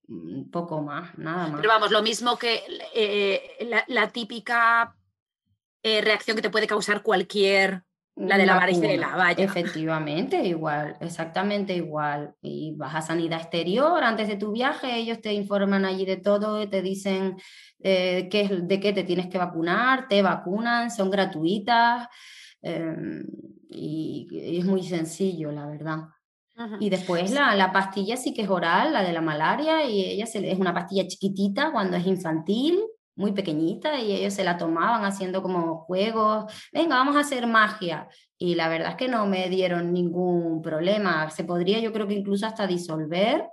[0.52, 1.62] poco más, nada más.
[1.62, 2.62] Pero vamos, lo mismo que
[2.94, 4.96] eh, la, típica
[5.82, 7.84] eh, reacción que te puede causar cualquier
[8.28, 9.44] la de la varicela, vaya.
[9.44, 12.36] Efectivamente, igual, exactamente igual.
[12.42, 16.68] Y vas a sanidad exterior antes de tu viaje, ellos te informan allí de todo,
[16.70, 17.38] te dicen
[17.80, 22.08] eh, qué, de qué te tienes que vacunar, te vacunan, son gratuitas
[22.62, 23.26] em,
[23.70, 26.00] y, es muy sencillo, la verdad.
[26.80, 30.26] Y después la, la, pastilla sí que es oral, la de la malaria, y ella
[30.26, 32.80] es una pastilla chiquitita cuando es infantil
[33.22, 38.10] muy pequeñita y ellos se la tomaban haciendo como juegos, venga, vamos a hacer magia.
[38.38, 41.30] Y la verdad es que no me dieron ningún problema.
[41.30, 43.46] Se podría yo creo que incluso hasta disolver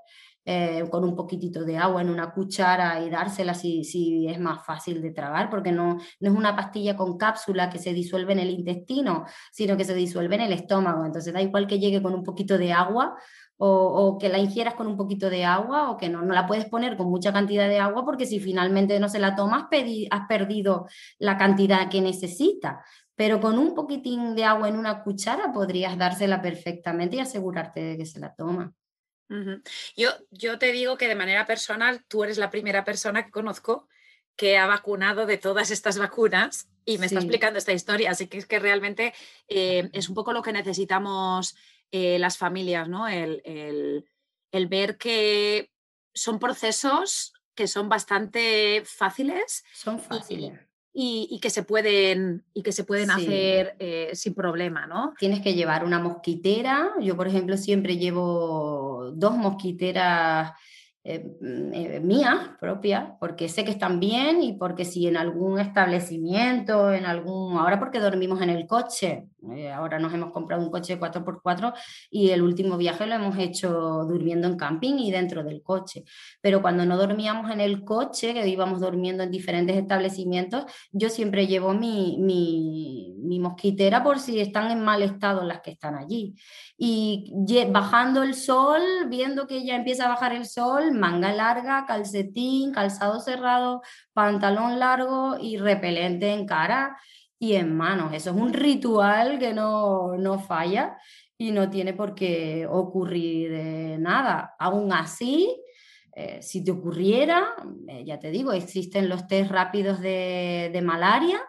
[0.51, 4.65] eh, con un poquitito de agua en una cuchara y dársela si, si es más
[4.65, 8.39] fácil de tragar, porque no, no es una pastilla con cápsula que se disuelve en
[8.39, 11.05] el intestino, sino que se disuelve en el estómago.
[11.05, 13.15] Entonces da igual que llegue con un poquito de agua
[13.61, 16.65] o, que la ingieras con un poquito de agua o que no, no la puedes
[16.67, 19.67] poner con mucha cantidad de agua porque si finalmente no se la tomas
[20.11, 20.87] has perdido
[21.19, 22.85] la cantidad que necesita.
[23.17, 27.97] Pero con un poquitín de agua en una cuchara podrías dársela perfectamente y asegurarte de
[27.97, 28.73] que se la toma.
[29.97, 33.89] yo, yo te digo que de manera personal tú eres la primera persona que conozco
[34.37, 38.13] que ha vacunado de todas estas vacunas y me está explicando esta historia.
[38.13, 39.13] Así que es que realmente
[39.49, 41.57] eh, es un poco lo que necesitamos
[41.93, 43.09] eh, las familias, ¿no?
[43.09, 44.05] El,
[44.69, 45.71] ver que
[46.15, 49.65] son procesos que son bastante fáciles.
[49.73, 50.59] Son fáciles.
[51.01, 55.15] Y, que se pueden, y que se pueden hacer eh, sin problema, ¿no?
[55.17, 56.93] Tienes que llevar una mosquitera.
[57.01, 60.53] Yo, por ejemplo, siempre llevo dos mosquiteras
[61.05, 65.59] eh, mm, eh, mía propia, porque sé que están bien y porque si en algún
[65.59, 70.71] establecimiento, en algún, ahora porque dormimos en el coche, eh, ahora nos hemos comprado un
[70.71, 71.73] coche 4x4
[72.11, 73.71] y el último viaje lo hemos hecho
[74.05, 76.05] durmiendo en camping y dentro del coche,
[76.43, 81.47] pero cuando no dormíamos en el coche, que íbamos durmiendo en diferentes establecimientos, yo siempre
[81.47, 86.35] llevo mi, mi, mi mosquitera por si están en mal estado las que están allí.
[86.77, 87.33] Y
[87.71, 93.21] bajando el sol, viendo que ya empieza a bajar el sol, manga larga, calcetín, calzado
[93.21, 93.83] cerrado,
[94.13, 96.99] pantalón largo y repelente en cara
[97.39, 98.13] y en manos.
[98.13, 100.99] Eso es un ritual que no, no falla
[101.39, 104.55] y no tiene por qué ocurrir nada.
[104.59, 105.63] Aún así,
[106.15, 107.55] eh, si te ocurriera,
[107.87, 111.41] eh, ya te digo, existen los test rápidos de, de malaria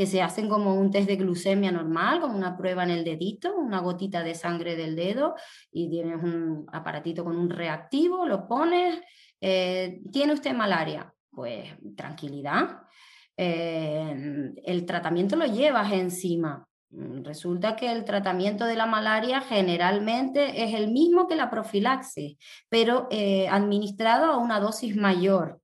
[0.00, 3.54] que se hacen como un test de glucemia normal, como una prueba en el dedito,
[3.54, 5.34] una gotita de sangre del dedo
[5.70, 8.98] y tienes un aparatito con un reactivo, lo pones,
[9.42, 11.12] eh, ¿tiene usted malaria?
[11.30, 12.78] Pues tranquilidad.
[13.36, 16.66] Eh, el tratamiento lo llevas encima.
[16.90, 22.38] Resulta que el tratamiento de la malaria generalmente es el mismo que la profilaxis,
[22.70, 25.60] pero eh, administrado a una dosis mayor.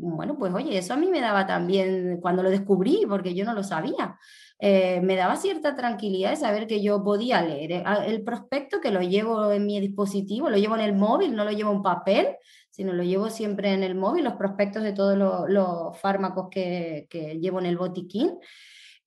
[0.00, 3.52] Bueno, pues oye, eso a mí me daba también, cuando lo descubrí, porque yo no
[3.52, 4.16] lo sabía,
[4.60, 8.92] eh, me daba cierta tranquilidad de saber que yo podía leer eh, el prospecto, que
[8.92, 12.28] lo llevo en mi dispositivo, lo llevo en el móvil, no lo llevo en papel,
[12.70, 17.08] sino lo llevo siempre en el móvil, los prospectos de todos los, fármacos que
[17.40, 18.38] llevo en el botiquín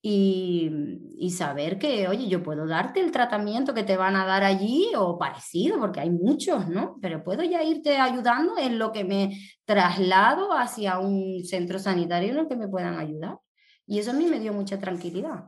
[0.03, 4.89] y, saber que, oye, yo puedo darte el tratamiento que te van a dar allí
[4.97, 6.97] o parecido, porque hay muchos, ¿no?
[7.01, 12.39] Pero puedo ya irte ayudando en lo que me traslado hacia un centro sanitario en
[12.39, 13.37] el que me puedan ayudar.
[13.85, 15.45] Y eso a mí me dio mucha tranquilidad.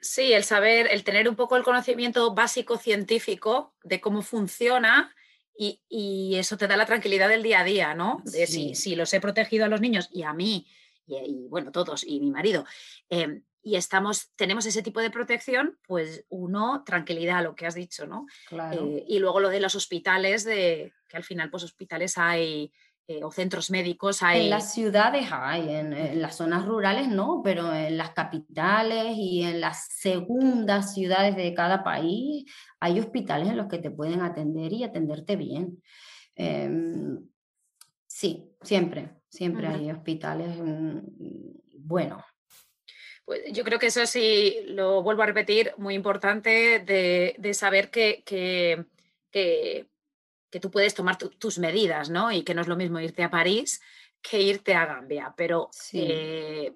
[0.00, 5.12] Sí, el saber, el tener un poco el conocimiento básico científico de cómo funciona
[5.58, 8.22] y, eso te da la tranquilidad del día a día, ¿no?
[8.24, 10.66] De si, los he protegido a los niños y a mí,
[11.06, 12.64] y, bueno, todos, y mi marido,
[13.08, 18.06] em, y estamos, tenemos ese tipo de protección, pues uno, tranquilidad, lo que has dicho,
[18.06, 18.24] ¿no?
[18.52, 22.72] Eh, y luego lo de los hospitales, de que al final, pues hospitales hay,
[23.08, 24.44] eh, o centros médicos hay.
[24.44, 29.60] En las ciudades hay, en, las zonas rurales no, pero en las capitales y en
[29.60, 32.44] las segundas ciudades de cada país
[32.78, 35.82] hay hospitales en los que te pueden atender y atenderte bien.
[36.36, 37.18] Em,
[38.06, 41.00] sí, siempre, siempre hay hospitales mm,
[41.78, 42.22] buenos.
[43.26, 48.22] Pues yo creo que eso sí, lo vuelvo a repetir, muy importante de, saber que,
[48.24, 48.86] que,
[49.30, 49.86] que,
[50.60, 52.32] tú puedes tomar tus medidas, ¿no?
[52.32, 53.82] Y que no es lo mismo irte a París
[54.22, 56.74] que irte a Gambia, pero eh,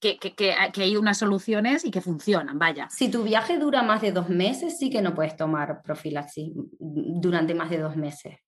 [0.00, 2.88] que, que, hay unas soluciones y que funcionan, vaya.
[2.90, 7.54] Si tu viaje dura más de dos meses, sí que no puedes tomar profilaxis durante
[7.54, 8.38] más de dos meses.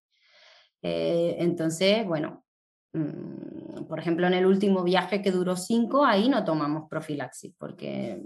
[0.82, 2.45] Eh, entonces, bueno,
[3.88, 8.22] por ejemplo, en el último viaje que duró cinco, ahí no tomamos profilaxis porque,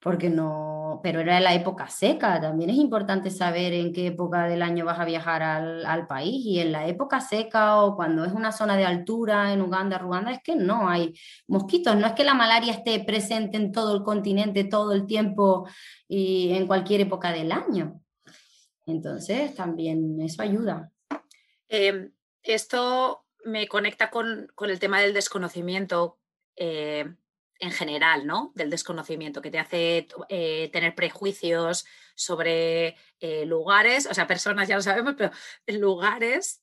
[0.00, 2.40] porque no, pero era la época seca.
[2.40, 6.44] También es importante saber en qué época del año vas a viajar al, al, país
[6.44, 10.32] y en la época seca o cuando es una zona de altura en Uganda, Ruanda,
[10.32, 11.14] es que no hay
[11.46, 11.96] mosquitos.
[11.96, 15.68] No es que la malaria esté presente en todo el continente todo el tiempo
[16.08, 18.00] y en cualquier época del año.
[18.86, 20.90] Entonces, también eso ayuda.
[21.68, 22.10] Em,
[22.42, 26.18] esto me conecta con, el tema del desconocimiento
[26.56, 27.12] eh,
[27.58, 28.52] en general, ¿no?
[28.54, 34.76] Del desconocimiento, que te hace eh, tener prejuicios sobre eh, lugares, o sea, personas ya
[34.76, 35.30] lo sabemos, pero
[35.80, 36.62] lugares.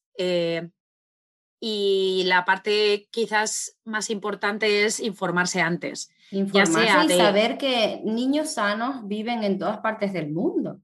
[1.62, 6.10] y la parte quizás más importante es informarse antes.
[6.32, 10.80] Informarse y saber que niños sanos viven en todas partes del mundo.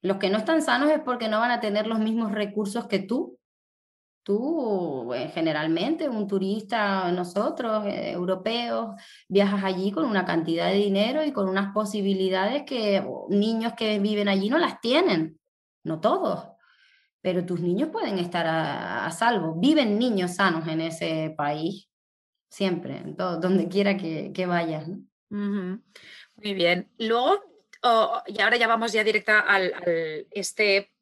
[0.00, 3.00] Los que no están sanos es porque no van a tener los mismos recursos que
[3.00, 3.38] tú
[4.28, 8.94] Tú, eh, generalmente, un turista, nosotros, eh, europeos,
[9.26, 14.28] viajas allí con una cantidad de dinero y con unas posibilidades que niños que viven
[14.28, 15.40] allí no las tienen,
[15.82, 16.46] no todos,
[17.22, 19.54] pero tus niños pueden estar a, salvo.
[19.54, 21.88] Viven niños sanos en ese país,
[22.50, 24.86] siempre, en todo, donde quiera que, que vayas.
[25.30, 26.90] Muy bien.
[26.98, 27.40] Luego,
[27.82, 30.92] oh, y ahora ya vamos ya directa al, al este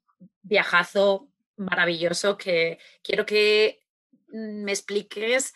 [0.43, 3.81] viajazo maravilloso que quiero que
[4.29, 5.55] mm, me expliques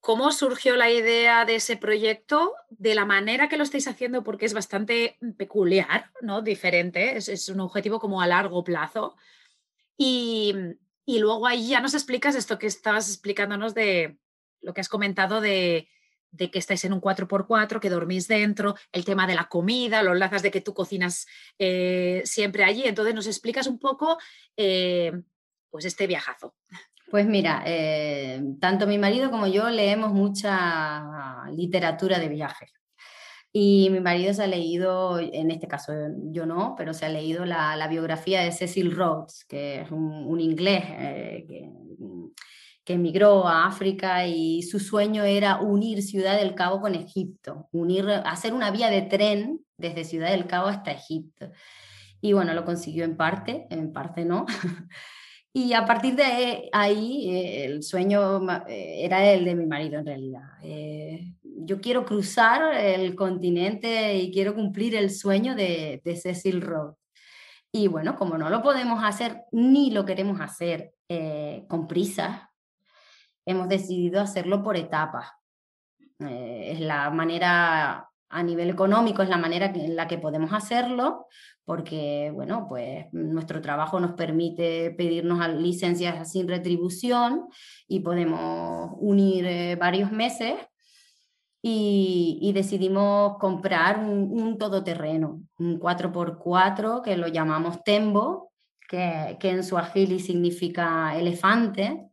[0.00, 4.46] cómo surgió la idea de ese proyecto, de la manera que lo estáis haciendo, porque
[4.46, 6.40] es bastante peculiar, ¿no?
[6.40, 9.16] Diferente, es, un objetivo como a largo plazo.
[9.96, 10.54] Y,
[11.04, 14.18] y, luego ahí ya nos explicas esto que estabas explicándonos de
[14.60, 15.88] lo que has comentado de
[16.30, 20.18] de que estáis en un 4x4, que dormís dentro, el tema de la comida, los
[20.18, 21.26] lazas de que tú cocinas
[21.58, 22.84] eh, siempre allí.
[22.84, 24.18] Entonces nos explicas un poco
[24.56, 25.12] eh,
[25.70, 26.54] pues este viajazo?
[27.10, 32.72] Pues mira, eh, tanto mi marido como yo leemos mucha literatura de viajes.
[33.50, 35.92] Y mi marido se ha leído, en este caso
[36.24, 40.84] yo no, pero se ha leído la, biografía de Cecil Rhodes, que es un, inglés
[40.84, 41.70] que,
[42.88, 48.08] que, emigró a África y su sueño era unir Ciudad del Cabo con Egipto, unir,
[48.24, 51.50] hacer una vía de tren desde Ciudad del Cabo hasta Egipto.
[52.20, 54.46] Y bueno, lo consiguió en parte, en parte no.
[55.52, 60.06] Y a partir de ahí, eh, el sueño eh, era el de mi marido en
[60.06, 60.42] realidad.
[60.62, 66.96] Eh, yo quiero cruzar el continente y quiero cumplir el sueño de, de Cecil Rhodes.
[67.72, 70.92] Y bueno, como no lo podemos hacer ni lo queremos hacer
[71.66, 72.47] con prisa,
[73.48, 75.28] hemos decidido hacerlo por etapas.
[76.18, 81.26] es la manera a nivel económico es la manera en la que podemos hacerlo,
[81.64, 87.46] porque bueno, pues nuestro trabajo nos permite pedirnos licencias sin retribución
[87.86, 90.54] y podemos unir eh, varios meses
[91.62, 98.52] y, decidimos comprar un, todoterreno, un 4x4 que lo llamamos Tembo,
[98.88, 102.08] que, que en suajili significa elefante,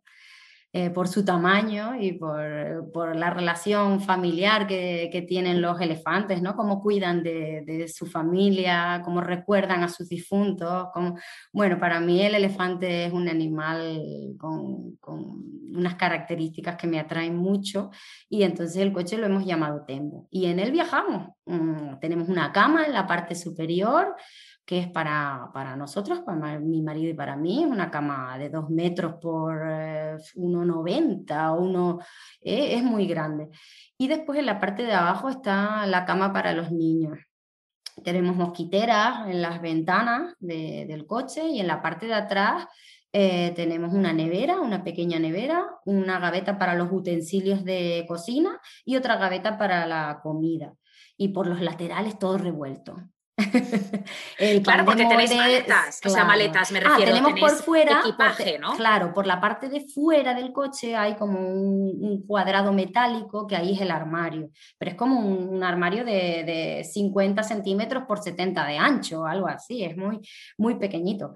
[0.78, 6.41] eh, por su tamaño y por, por la relación familiar que, que, tienen los elefantes,
[6.41, 6.53] ¿no?
[6.53, 10.89] Cómo cuidan de, de, su familia, cómo recuerdan a sus difuntos.
[10.93, 11.15] Cómo...
[11.53, 17.38] Bueno, para mí el elefante es un animal con, con, unas características que me atraen
[17.38, 17.89] mucho
[18.28, 20.28] y entonces el coche lo hemos llamado Tembo.
[20.30, 21.30] Y en él viajamos.
[21.45, 24.13] Mm, tenemos una cama en la parte superior,
[24.66, 28.70] que es para, para nosotros, para mi marido y para mí, una cama de dos
[28.70, 31.99] metros por 1,90, eh, uno,
[32.41, 33.49] eh, es muy grande.
[33.97, 37.20] Y después en la parte de abajo está la cama para los niños.
[38.03, 42.68] Tenemos mosquiteras en las ventanas del coche y en la parte de atrás
[43.13, 48.97] eh, tenemos una nevera, una pequeña nevera, una gaveta para los utensilios de cocina y
[48.97, 50.74] otra gaveta para la comida.
[51.16, 52.97] Y por los laterales todo revuelto.
[54.63, 57.13] claro, porque tenéis maletas, o sea, maletas me ah, refiero.
[57.13, 58.75] tenemos por fuera, equipaje, ¿no?
[58.75, 63.73] Claro, por la parte de fuera del coche hay como un, cuadrado metálico que ahí
[63.73, 68.77] es el armario, pero es como un, armario de, de, 50 centímetros por 70 de
[68.77, 70.19] ancho, algo así, es muy,
[70.57, 71.33] muy pequeñito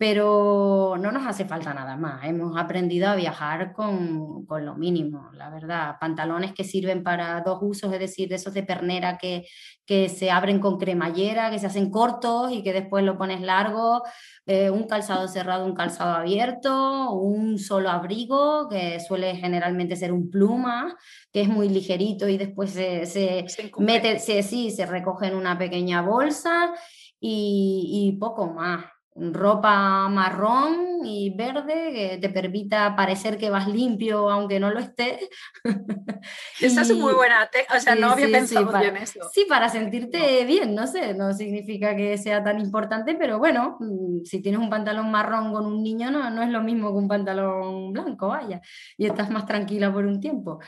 [0.00, 2.24] pero no nos hace falta nada más.
[2.24, 5.96] Hemos aprendido a viajar con, con, lo mínimo, la verdad.
[6.00, 9.46] Pantalones que sirven para dos usos, es decir, de esos de pernera que,
[9.84, 14.02] que se abren con cremallera, que se hacen cortos y que después lo pones largo,
[14.46, 20.30] eh, un calzado cerrado, un calzado abierto, un solo abrigo, que suele generalmente ser un
[20.30, 20.96] pluma,
[21.30, 23.44] que es muy ligerito y después se, se,
[23.76, 26.72] mete, se, sí, se recoge en una pequeña bolsa
[27.20, 28.86] y, y poco más
[29.16, 35.28] ropa marrón y verde que te permita parecer que vas limpio aunque no lo estés.
[36.60, 39.20] Esa es muy buena, o sea, no había pensado para, en eso.
[39.32, 44.24] Sí, para sentirte bien, no sé, no significa que sea tan importante, pero bueno, mm,
[44.24, 47.08] si tienes un pantalón marrón con un niño no, no es lo mismo que un
[47.08, 48.60] pantalón blanco, vaya,
[48.96, 50.60] y estás más tranquila por un tiempo.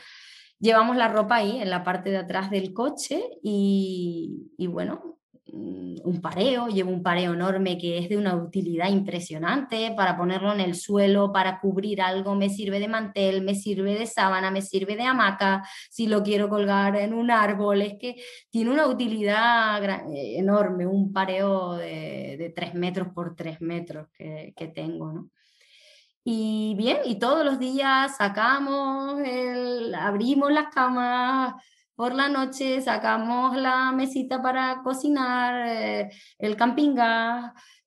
[0.59, 5.19] Llevamos la ropa ahí, en la parte de atrás del coche y, y bueno,
[5.53, 10.59] un pareo, llevo un pareo enorme que es de una utilidad impresionante para ponerlo en
[10.59, 14.95] el suelo, para cubrir algo, me sirve de mantel, me sirve de sábana, me sirve
[14.95, 18.15] de hamaca, si lo quiero colgar en un árbol, es que
[18.49, 24.53] tiene una utilidad eh, enorme, un pareo de, de 3 metros por 3 metros que,
[24.55, 25.29] que tengo, ¿no?
[26.25, 31.55] Y bien, y todos los días sacamos, el, abrimos las camas,
[32.03, 36.97] por la noche sacamos la mesita para cocinar, eh, el camping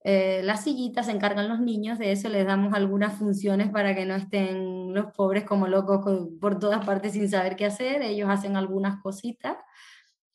[0.05, 4.07] eh, las sillitas, se encargan los niños, de eso les damos algunas funciones para que
[4.07, 8.57] no estén los pobres como locos por todas partes sin saber qué hacer, ellos hacen
[8.57, 9.59] algunas cositas.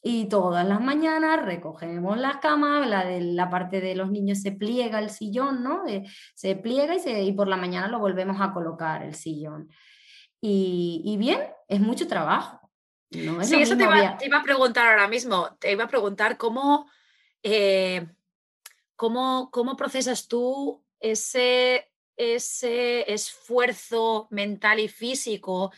[0.04, 4.52] Y todas las mañanas recogemos las camas, la de la parte de los niños se
[4.52, 5.88] pliega el sillón, ¿no?
[5.88, 6.04] Eh,
[6.36, 9.70] se pliega y, por la mañana lo volvemos a colocar el sillón.
[10.40, 12.61] Y bien, es mucho trabajo
[13.12, 15.56] sí, eso te iba, a preguntar ahora mismo.
[15.60, 16.90] Te iba a preguntar cómo,
[17.44, 18.08] eh,
[18.96, 25.72] cómo, cómo, procesas tú ese, ese esfuerzo mental y físico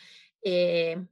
[0.43, 1.03] eh,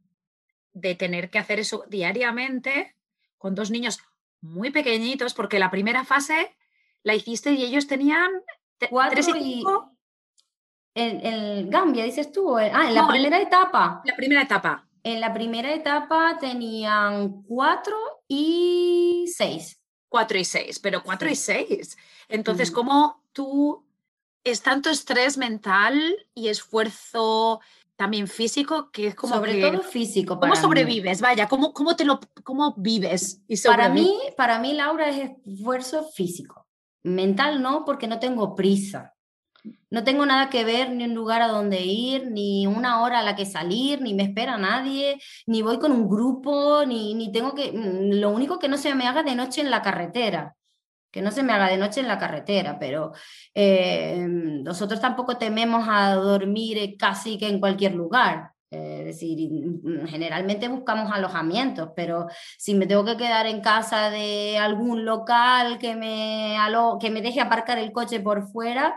[0.73, 2.95] de tener que hacer eso diariamente
[3.37, 3.99] con dos niños
[4.41, 6.55] muy pequeñitos, porque la primera fase
[7.03, 8.31] la hiciste y ellos tenían
[8.89, 9.63] cuatro tres y,
[10.93, 12.57] En, Gambia, dices tú.
[12.57, 14.01] Ah, en la primera etapa.
[14.05, 14.87] La primera etapa.
[15.03, 17.95] En la primera etapa tenían cuatro
[18.27, 19.79] y seis.
[20.09, 21.97] Cuatro y seis, pero cuatro y seis.
[22.27, 23.85] Entonces, ¿cómo tú
[24.43, 25.99] es tanto estrés mental
[26.33, 27.61] y esfuerzo
[27.95, 32.19] también físico que es como sobre todo físico cómo sobrevives vaya cómo, cómo te lo
[32.43, 36.65] cómo vives y para mí para mí Laura es esfuerzo físico.
[37.03, 39.10] Mental no porque no tengo prisa
[39.89, 43.23] no tengo nada que ver, ni un lugar a donde ir, ni una hora a
[43.23, 47.53] la que salir, ni me espera nadie, ni voy con un grupo, ni, ni tengo
[47.53, 47.71] que...
[47.71, 50.55] Mm, lo único que no se me haga de noche en la carretera,
[51.11, 53.11] que no se me haga de noche en la carretera, pero
[53.53, 58.51] eh, nosotros tampoco tememos a dormir casi que en cualquier lugar.
[58.69, 64.57] es decir, mm, generalmente buscamos alojamientos, pero si me tengo que quedar en casa de
[64.57, 66.55] algún local que me,
[67.01, 68.95] que me deje aparcar el coche por fuera,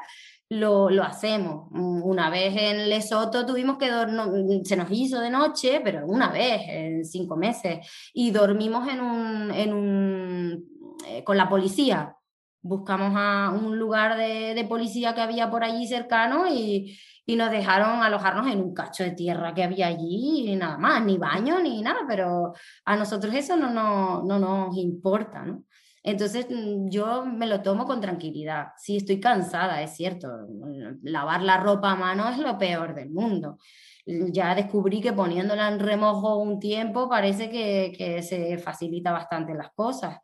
[0.54, 1.68] lo, lo, hacemos.
[1.72, 6.62] Una vez en Lesoto tuvimos que dormir, se nos hizo de noche, pero una vez
[6.68, 10.64] en cinco meses, y dormimos en un, en un,
[11.08, 12.16] eh, con la policía.
[12.62, 17.50] Buscamos a un lugar de, de, policía que había por allí cercano y, y nos
[17.50, 21.60] dejaron alojarnos en un cacho de tierra que había allí y nada más, ni baño
[21.60, 25.64] ni nada, pero a nosotros eso no, no, no nos importa, ¿no?
[26.04, 28.68] Entonces mm, yo me lo tomo con tranquilidad.
[28.78, 30.28] Sí, estoy cansada, es cierto.
[30.48, 33.58] Mm, lavar la ropa a mano es lo peor del mundo.
[34.06, 39.54] Mm, ya descubrí que poniéndola en remojo un tiempo parece que, que se facilita bastante
[39.54, 40.18] las cosas.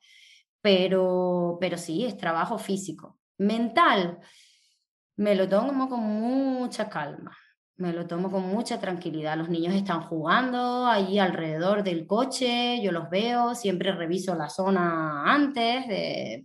[0.61, 3.19] Pero, pero sí, es trabajo físico.
[3.39, 4.19] Mental,
[5.17, 7.35] me lo tomo con mucha calma
[7.81, 9.37] me lo tomo con mucha tranquilidad.
[9.37, 15.25] Los niños están jugando allí alrededor del coche, yo los veo, siempre reviso la zona
[15.33, 16.45] antes de,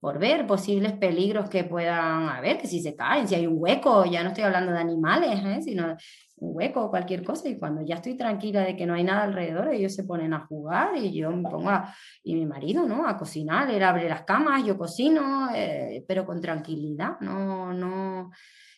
[0.00, 4.04] por, ver posibles peligros que puedan haber, que si se caen, si hay un hueco,
[4.04, 5.62] ya no estoy hablando de animales, ¿eh?
[5.62, 5.96] sino
[6.36, 9.24] un hueco o cualquier cosa, y cuando ya estoy tranquila de que no hay nada
[9.24, 11.94] alrededor, ellos se ponen a jugar y yo me pongo a,
[12.24, 13.06] y mi marido, ¿no?
[13.06, 18.30] A cocinar, él abre las camas, yo cocino, eh, pero con tranquilidad, no, no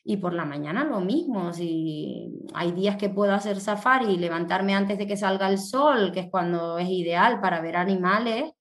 [0.05, 4.75] y por la mañana lo mismo, si hay días que puedo hacer safari y levantarme
[4.75, 8.53] antes de que salga el sol, que es cuando es ideal para ver animales,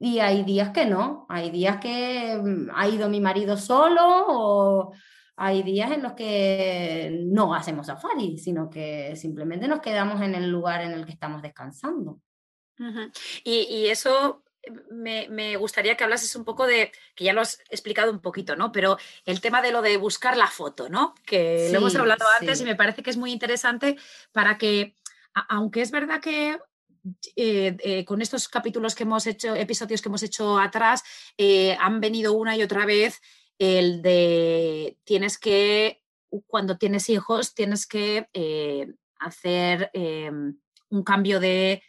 [0.00, 4.92] y hay días que no, hay días que mm, ha ido mi marido solo o
[5.36, 10.50] hay días en los que no hacemos safari, sino que simplemente nos quedamos en el
[10.50, 12.20] lugar en el que estamos descansando.
[13.44, 14.41] y, y, eso
[14.90, 18.72] me, gustaría que hablases un poco de, que ya lo has explicado un poquito, ¿no?
[18.72, 21.14] Pero el tema de lo de buscar la foto, ¿no?
[21.26, 23.96] Que lo hemos hablado antes y me parece que es muy interesante
[24.32, 24.96] para que,
[25.48, 26.58] aunque es verdad que
[27.34, 31.02] eh, eh, con estos capítulos que hemos hecho, episodios que hemos hecho atrás,
[31.36, 33.20] eh, han venido una y otra vez
[33.58, 36.02] el de tienes que,
[36.46, 38.28] cuando tienes hijos, tienes que
[39.18, 41.82] hacer un cambio de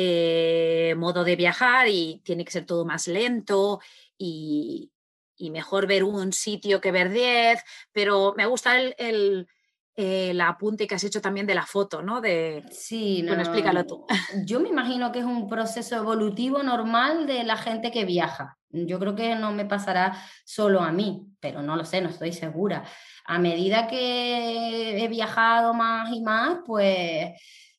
[0.00, 3.80] eh, modo de viajar y tiene que ser todo más lento
[4.16, 4.92] y,
[5.50, 9.48] mejor ver un sitio que ver diez, pero me gusta el,
[9.96, 12.20] el, apunte que has hecho también de la foto, ¿no?
[12.20, 14.06] De, sí, bueno, explícalo tú.
[14.46, 18.56] Yo me imagino que es un proceso evolutivo normal de la gente que viaja.
[18.70, 22.32] Yo creo que no me pasará solo a mí, pero no lo sé, no estoy
[22.32, 22.84] segura.
[23.24, 27.32] A medida que he viajado más y más, pues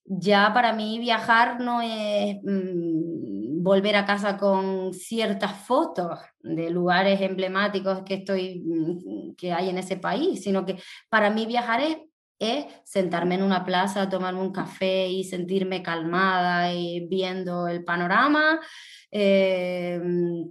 [0.09, 7.21] ya para mí viajar no es mm, volver a casa con ciertas fotos de lugares
[7.21, 10.77] emblemáticos que estoy mm, que hay en ese país, sino que
[11.09, 11.97] para mí viajar es,
[12.39, 18.59] es sentarme en una plaza, tomarme un café y sentirme calmada y viendo el panorama,
[19.11, 19.99] eh,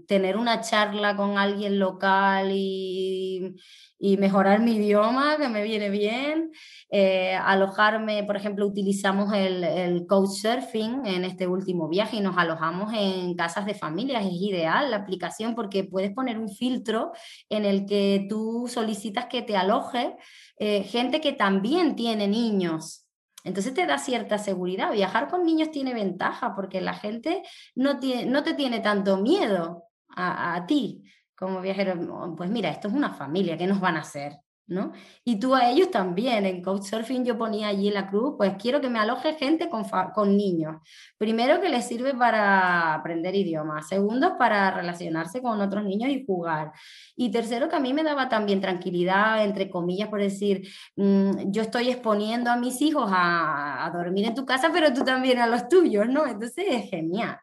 [0.06, 3.54] tener una charla con alguien local y,
[3.98, 6.50] y mejorar mi idioma, que me viene bien.
[6.90, 12.92] Eh, alojarme, por ejemplo, utilizamos el, el Couchsurfing en este último viaje y nos alojamos
[12.94, 14.24] en casas de familias.
[14.24, 17.12] Es ideal la aplicación porque puedes poner un filtro
[17.48, 20.16] en el que tú solicitas que te aloje
[20.58, 23.07] eh, gente que también tiene niños.
[23.48, 24.92] Entonces te da cierta seguridad.
[24.92, 27.42] Viajar con niños tiene ventaja porque la gente
[27.74, 31.04] no, tiene, no te tiene tanto miedo a, a ti
[31.38, 34.32] como viajero, pues mira, esto es una familia, ¿qué nos van a hacer?
[34.68, 34.92] ¿No?
[35.24, 38.82] Y tú a ellos también, en Couchsurfing yo ponía allí en la cruz, pues quiero
[38.82, 40.76] que me aloje gente con, con niños.
[41.16, 46.72] Primero que les sirve para aprender idiomas, segundo para relacionarse con otros niños y jugar.
[47.16, 51.62] Y tercero que a mí me daba también tranquilidad, entre comillas, por decir, mm, yo
[51.62, 55.46] estoy exponiendo a mis hijos a, a, dormir en tu casa, pero tú también a
[55.46, 56.26] los tuyos, ¿no?
[56.26, 57.38] Entonces es genial.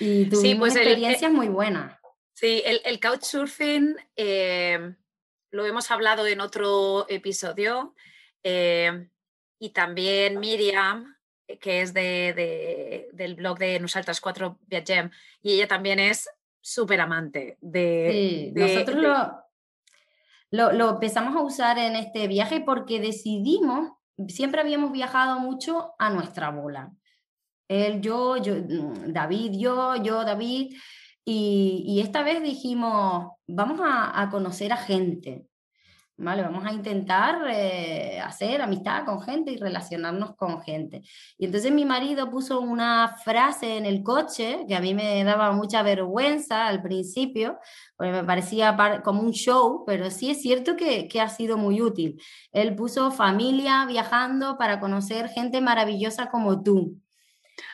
[0.00, 1.98] Y tuvimos sí, pues experiencias muy buenas.
[2.34, 4.94] Sí, el, couchsurfing eh,
[5.50, 7.94] lo hemos hablado en otro episodio
[8.42, 9.08] eh,
[9.58, 11.16] y también Miriam,
[11.60, 15.10] que es de, del blog de Nosaltres 4 Viagem,
[15.42, 16.28] y ella también es
[16.60, 18.08] súper amante de...
[18.12, 19.44] Sí, nosotros lo,
[20.50, 23.92] lo, lo empezamos a usar en este viaje porque decidimos,
[24.28, 26.92] siempre habíamos viajado mucho a nuestra bola.
[27.68, 30.74] Él, yo, yo, mm, David, yo, yo, David.
[31.24, 35.46] Y, esta vez dijimos, vamos a, conocer a gente,
[36.16, 36.42] ¿vale?
[36.42, 41.02] Vamos a intentar eh, hacer amistad con gente y relacionarnos con gente.
[41.36, 45.52] Y entonces mi marido puso una frase en el coche que a mí me daba
[45.52, 47.58] mucha vergüenza al principio,
[47.96, 52.20] porque me parecía como un show, pero sí es cierto que ha sido muy útil.
[52.52, 56.98] Él puso familia viajando para conocer gente maravillosa como tú.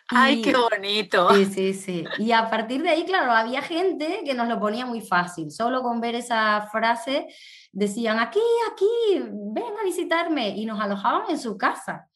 [0.09, 1.35] ¡Ay, qué bonito!
[1.35, 2.05] Sí, sí, sí.
[2.19, 5.51] Y a partir de ahí, claro, había gente que nos lo ponía muy fácil.
[5.51, 7.27] Solo con ver esa frase
[7.73, 10.51] decían, aquí, aquí, ven a visitarme.
[10.51, 12.09] Y nos alojaban en su casa.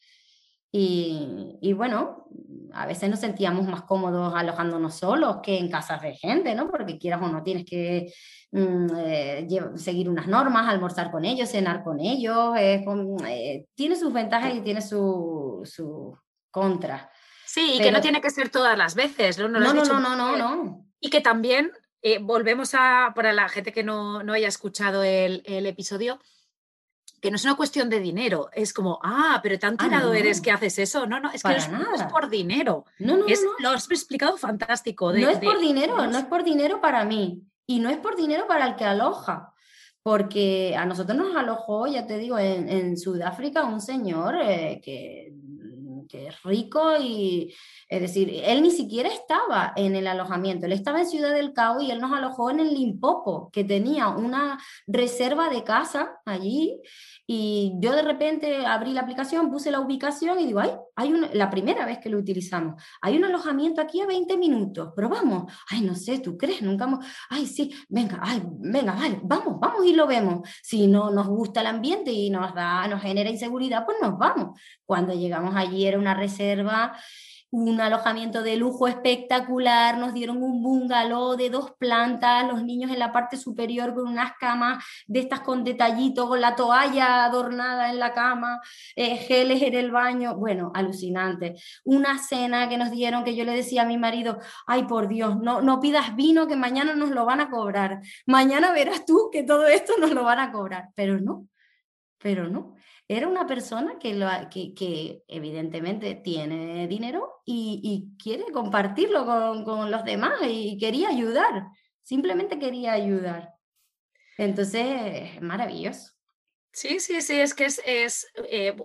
[0.71, 2.29] Y, y, bueno,
[2.75, 6.71] a veces nos sentíamos más cómodos alojándonos solos que en casas de gente, ¿no?
[6.71, 8.13] Porque quieras o no, tienes que
[8.53, 12.55] mm, eh, seguir unas normas, almorzar con ellos, cenar con ellos.
[12.59, 16.17] Eh, tiene sus ventajas y tiene sus su
[16.51, 17.09] contras.
[17.49, 19.39] Sí, y que no tiene que ser todas las veces.
[19.39, 21.73] No, no, no, no, no, no, no, Y que también,
[22.03, 26.21] eh, volvemos a, para la gente que no, no haya escuchado el, el, episodio,
[27.23, 30.15] que no es una cuestión de dinero, es como, ah, pero tan tirado ah, no.
[30.15, 31.07] eres que haces eso.
[31.07, 32.85] No, no, es que no es, por dinero.
[32.99, 35.11] No, no, es, Lo has explicado fantástico.
[35.11, 37.97] De, no es de, por dinero, no es por dinero para mí y no es
[37.97, 39.55] por dinero para el que aloja.
[40.03, 45.33] Porque a nosotros nos alojó, ya te digo, en, en Sudáfrica un señor eh, que
[46.09, 47.55] que es rico y,
[47.89, 51.81] es decir, él ni siquiera estaba en el alojamiento, él estaba en Ciudad del Cabo
[51.81, 56.81] y él nos alojó en el Limpopo, que tenía una reserva de casa allí
[57.31, 61.29] y yo de repente abrí la aplicación, puse la ubicación y digo, ay, hay una,
[61.35, 65.53] la primera vez que lo utilizamos, hay un alojamiento aquí a 20 minutos, pero vamos,
[65.69, 66.63] ay, no sé, ¿tú crees?
[66.63, 70.49] Nunca hemos, ay, sí, venga, ay, venga, vale, vamos, vamos y lo vemos.
[70.63, 74.59] Si no nos gusta el ambiente y nos da, nos genera inseguridad, pues nos vamos.
[74.87, 76.97] Cuando llegamos allí era una reserva
[77.51, 82.99] un alojamiento de lujo espectacular, nos dieron un bungalow de dos plantas, los niños en
[82.99, 87.99] la parte superior con unas camas de estas con detallitos, con la toalla adornada en
[87.99, 88.61] la cama,
[88.97, 91.55] eh, geles en el baño, bueno, alucinante.
[91.85, 95.39] Una cena que nos dieron que yo le decía a mi marido, ay por Dios,
[95.39, 99.43] no, no pidas vino que mañana nos lo van a cobrar, mañana verás tú que
[99.43, 101.47] todo esto nos lo van a cobrar, pero no,
[102.19, 102.78] pero no
[103.09, 110.05] era una persona que, lo, que, evidentemente tiene dinero y, quiere compartirlo con, con, los
[110.05, 111.69] demás y quería ayudar,
[112.03, 113.55] simplemente quería ayudar.
[114.37, 116.13] Entonces, maravilloso.
[116.71, 118.77] Sí, sí, sí, es que es, es eh,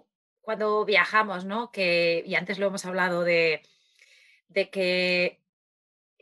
[0.41, 1.71] cuando viajamos, ¿no?
[1.71, 3.61] Que, y antes lo hemos hablado de,
[4.47, 5.43] de que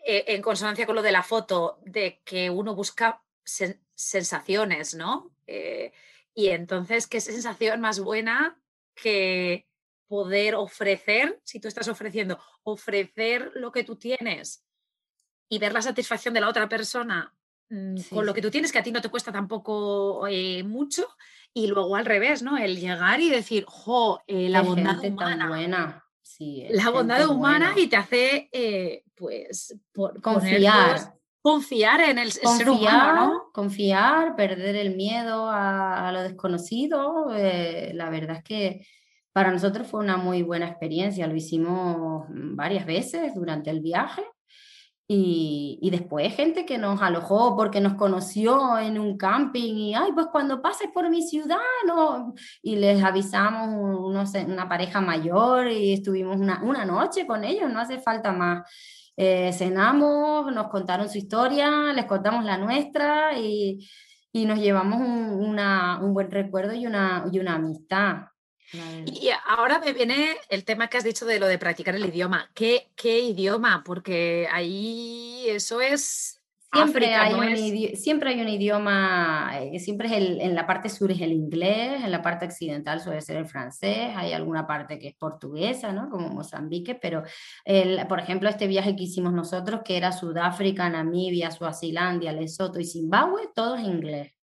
[0.03, 5.31] eh, en consonancia con lo de la foto, de que uno busca sen sensaciones, ¿no?
[5.45, 5.93] Eh,
[6.33, 8.59] y entonces, ¿qué sensación más buena
[8.95, 9.67] que
[10.07, 14.65] poder ofrecer, si tú estás ofreciendo, ofrecer lo que tú tienes
[15.47, 17.33] y ver la satisfacción de la otra persona
[17.69, 20.63] mm, sí, con lo que tú tienes, que a ti no te cuesta tampoco eh,
[20.63, 21.07] mucho,
[21.53, 22.57] y luego al revés, ¿no?
[22.57, 25.47] El llegar y decir, jo, eh, la bondad humana.
[25.47, 26.05] buena.
[26.21, 27.81] Sí, la bondad humana buena.
[27.81, 33.51] y te hace, eh, pues, por, confiar confiar en el confiar, ser humano, ¿no?
[33.53, 37.33] Confiar, perder el miedo a, a lo desconocido.
[37.35, 38.87] Eh, la verdad es que
[39.33, 41.27] para nosotros fue una muy buena experiencia.
[41.27, 44.23] Lo hicimos varias veces durante el viaje.
[45.13, 50.13] Y, y, después gente que nos alojó porque nos conoció en un camping y, ay,
[50.13, 52.33] pues cuando pases por mi ciudad, no.
[52.61, 57.99] y les avisamos una pareja mayor y estuvimos una, una noche con ellos, no hace
[57.99, 58.61] falta más.
[59.23, 63.87] Eh, cenamos, nos contaron su historia, les contamos la nuestra y,
[64.31, 68.23] y nos llevamos un, una, un, buen recuerdo y una, y una amistad.
[69.05, 72.49] Y ahora me viene el tema que has dicho de lo de practicar el idioma.
[72.55, 73.83] ¿Qué, qué idioma?
[73.85, 76.40] Porque ahí eso es
[76.73, 77.59] Siempre, África, hay ¿no un es?
[77.59, 81.33] idi- siempre hay un idioma, eh, siempre es el, en la parte sur es el
[81.33, 85.91] inglés, en la parte occidental suele ser el francés, hay alguna parte que es portuguesa,
[85.91, 86.09] ¿no?
[86.09, 87.23] Como Mozambique, pero
[87.65, 92.85] el, por ejemplo este viaje que hicimos nosotros, que era Sudáfrica, Namibia, Suazilandia, Lesoto y
[92.85, 94.33] Zimbabue, todo es inglés.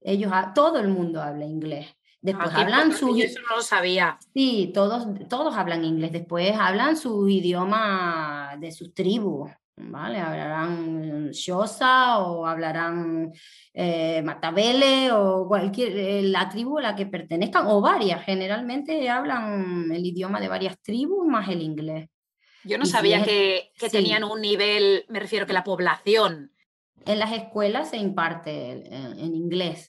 [0.00, 1.86] Ellos, todo el mundo habla inglés.
[2.20, 4.16] Después hablan su, yo eso no lo sabía.
[4.32, 6.12] Sí, todos, todos hablan inglés.
[6.12, 9.50] Después hablan su idioma de sus tribus,
[9.90, 10.18] ¿vale?
[10.18, 13.32] Hablarán Xhosa o hablarán
[13.74, 18.24] eh, Matabele o cualquier, eh, la tribu a la que pertenezcan, o varias.
[18.24, 22.08] Generalmente hablan el idioma de varias tribus más el inglés.
[22.64, 23.96] Yo no Y si sabía es- que, que sí.
[23.96, 26.52] tenían un nivel, me refiero que la población.
[27.04, 29.88] En las escuelas se imparte en, en inglés.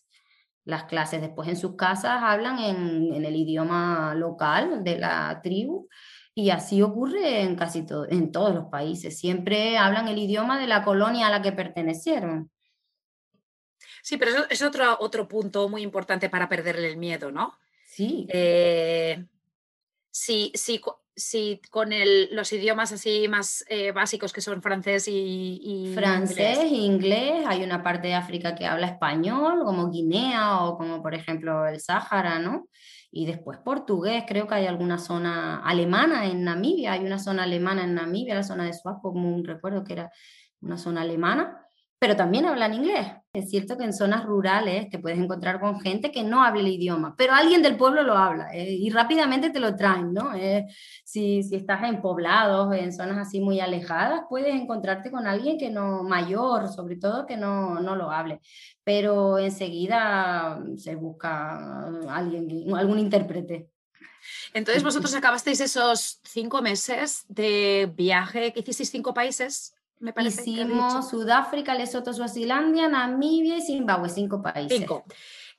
[0.66, 1.20] las clases.
[1.20, 5.90] Después en sus casas hablan en, en el idioma local de la tribu
[6.36, 9.18] y así ocurre en casi todo, en todos los países.
[9.18, 12.52] Siempre hablan el idioma de la colonia a la que pertenecieron.
[14.02, 17.58] Sí, pero eso es otro, otro punto muy importante para perderle el miedo, ¿no?
[17.86, 18.28] Sí.
[18.30, 19.26] Eh,
[20.12, 20.82] sí, sí,
[21.16, 27.46] Sí, con el, los idiomas así más eh, básicos que son francés y, francés, inglés.
[27.46, 31.80] Hay una parte de África que habla español, como Guinea o como por ejemplo el
[31.80, 32.68] Sáhara, ¿no?
[33.12, 37.84] Y después portugués, creo que hay alguna zona alemana en Namibia, hay una zona alemana
[37.84, 40.12] en Namibia, la zona de Swapo, como un recuerdo que era
[40.62, 41.63] una zona alemana
[42.04, 43.08] pero también hablan inglés.
[43.32, 46.68] Es cierto que en zonas rurales te puedes encontrar con gente que no habla el
[46.68, 50.36] idioma, pero alguien del pueblo lo habla eh, y rápidamente te lo traen, ¿no?
[50.36, 50.66] Eh,
[51.06, 55.70] si, si, estás en poblados, en zonas así muy alejadas, puedes encontrarte con alguien que
[55.70, 58.42] no, mayor, sobre todo, que no, no lo hable,
[58.84, 63.70] pero enseguida se busca alguien, algún intérprete.
[64.54, 69.74] Entonces vosotros acabasteis esos cinco meses de viaje, que hicisteis cinco países
[70.26, 74.80] Hicimos Sudáfrica, Lesoto, Suazilandia, Namibia y Zimbabue, cinco países.
[74.80, 75.06] Cinco.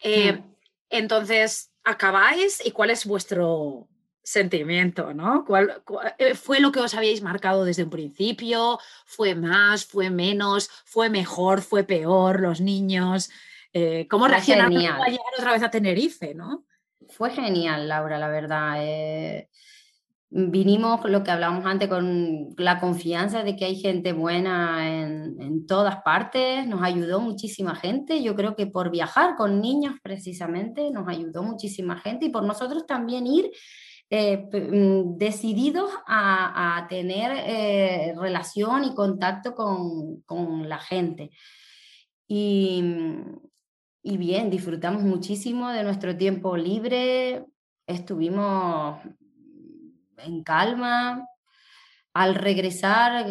[0.03, 0.55] Eh, mm.
[0.91, 3.89] Entonces, acabáis y cuál es vuestro
[4.23, 5.45] sentimiento, ¿no?
[5.45, 5.83] ¿Cuál,
[6.19, 8.79] eh, fue lo que os habíais marcado desde un principio?
[9.07, 9.85] ¿Fue más?
[9.85, 10.71] ¿Fue menos?
[10.85, 11.63] ¿Fue mejor?
[11.63, 12.41] ¿Fue peor?
[12.41, 13.31] ¿Los niños?
[13.73, 16.65] Eh, ¿Cómo reaccionaron a llegar otra vez a Tenerife, no?
[17.09, 18.77] Fue genial, Laura, la verdad
[20.37, 25.67] vinimos, lo que hablábamos antes, con la confianza de que hay gente buena en, en,
[25.67, 31.07] todas partes, nos ayudó muchísima gente, yo creo que por viajar con niños precisamente nos
[31.07, 32.27] ayudó muchísima gente.
[32.27, 33.49] Y por nosotros también ir
[34.11, 41.31] eh, mm, decididos a, a tener eh, relación y contacto con, con la gente.
[42.27, 42.83] Y,
[44.03, 47.45] y bien, disfrutamos muchísimo de nuestro tiempo libre,
[47.87, 48.99] estuvimos
[50.19, 51.29] en calma.
[52.17, 53.27] Al regresar,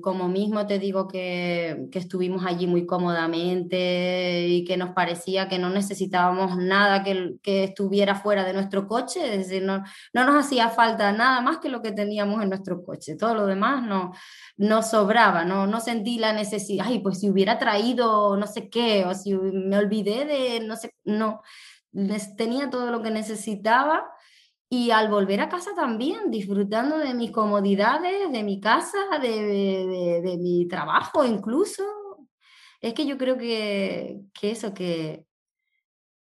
[0.00, 5.70] como mismo te digo que, estuvimos allí muy cómodamente y que nos parecía que no
[5.70, 9.82] necesitábamos nada que, que estuviera fuera de nuestro coche, es decir, no,
[10.12, 13.44] no, nos hacía falta nada más que lo que teníamos en nuestro coche, todo lo
[13.44, 14.12] demás no,
[14.56, 19.04] no sobraba, no, no sentí la necesidad, ay, pues si hubiera traído no sé qué,
[19.04, 21.42] o si me olvidé de no sé, no,
[22.36, 24.04] tenía todo lo que necesitaba
[24.70, 30.38] y al volver a casa también, disfrutando de mis comodidades, de mi casa, de, de,
[30.38, 31.84] mi trabajo incluso.
[32.80, 35.24] Es que yo creo que, que eso, que,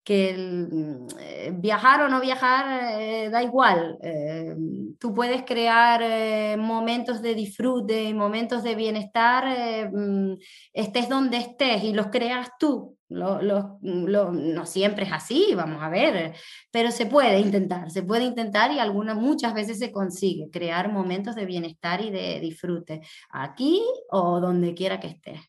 [0.03, 3.97] que mm, eh, viajar o no viajar eh, da igual.
[4.03, 4.55] Eh,
[4.99, 10.35] tú puedes crear momentos de disfrute y momentos de bienestar, mm,
[10.73, 12.97] estés donde estés y los creas tú.
[13.13, 16.35] No siempre es así, vamos a ver,
[16.71, 21.35] pero se puede intentar, se puede intentar y algunas, muchas veces se consigue crear momentos
[21.35, 25.39] de bienestar y de disfrute, aquí o donde quiera que estés.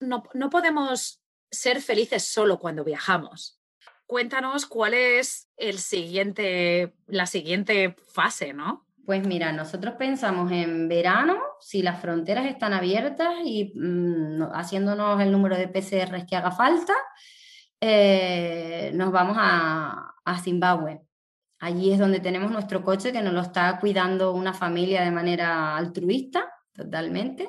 [0.00, 1.20] No, no podemos
[1.50, 3.60] ser felices solo cuando viajamos.
[4.06, 8.87] Cuéntanos cuál es el siguiente, la siguiente fase, ¿no?
[9.08, 15.32] Pues mira, nosotros pensamos en verano, si las fronteras están abiertas y mm, haciéndonos el
[15.32, 16.92] número de PCRs que haga falta,
[17.80, 21.00] eh, nos vamos a, a Zimbabue.
[21.58, 25.74] Allí es donde tenemos nuestro coche que nos lo está cuidando una familia de manera
[25.74, 27.48] altruista, totalmente.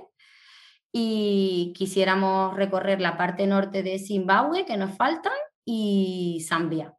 [0.93, 5.33] Y quisiéramos recorrer la parte norte de Zimbabue, que nos faltan,
[5.65, 6.95] y Zambia.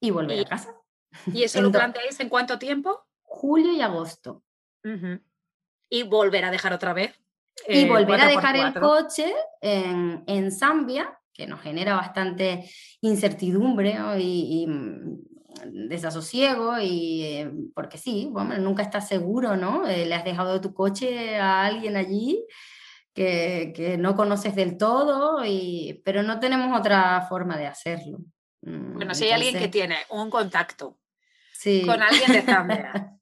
[0.00, 0.72] Y volver a casa.
[1.26, 3.07] ¿Y eso lo planteáis en cuánto tiempo?
[3.28, 4.42] Julio y agosto.
[5.90, 7.14] Y volver a dejar otra vez.
[7.68, 12.70] y eh, volver a dejar el coche en, en, Zambia, que nos genera bastante
[13.00, 19.86] incertidumbre y, mm, desasosiego, y, eh, porque sí, bueno, nunca estás seguro, ¿no?
[19.86, 22.44] Eh, le has dejado tu coche a alguien allí.
[23.14, 28.20] Que, que, no conoces del todo, y, pero no tenemos otra forma de hacerlo.
[28.60, 30.98] Bueno, si hay alguien que tiene un contacto
[31.52, 31.82] sí.
[31.84, 33.14] con alguien de Zambia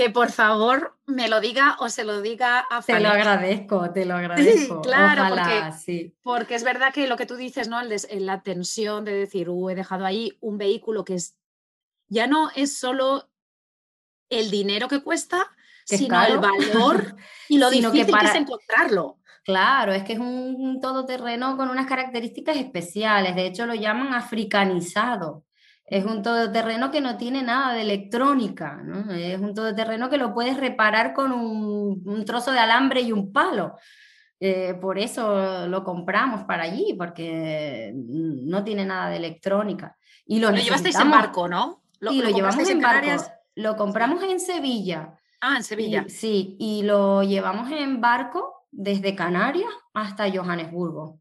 [0.00, 4.06] que por favor me lo diga o se lo diga a Te lo agradezco, te
[4.06, 4.80] lo agradezco.
[4.80, 7.82] claro, porque, porque, es verdad que lo que tú dices, ¿no?
[7.82, 11.36] la tensión de decir, uh, he dejado ahí un vehículo que es,
[12.08, 13.28] ya no es solo
[14.30, 15.50] el dinero que cuesta,
[15.84, 17.16] sino el valor
[17.50, 19.18] y lo difícil que, es encontrarlo.
[19.44, 25.44] Claro, es que es un todoterreno con unas características especiales, de hecho lo llaman africanizado.
[25.90, 29.12] Es un todoterreno que no tiene nada de electrónica, ¿no?
[29.12, 33.76] Es un todoterreno que lo puedes reparar con un, trozo de alambre y un palo.
[34.38, 39.98] Eh, por eso lo compramos para allí, porque no tiene nada de electrónica.
[40.24, 41.82] Y lo, lo llevasteis en barco, ¿no?
[41.98, 43.24] Lo, y lo, llevamos en, barco.
[43.56, 45.18] Lo compramos en Sevilla.
[45.40, 46.04] Ah, en Sevilla.
[46.08, 51.20] sí, y lo llevamos en barco desde Canarias hasta Johannesburgo.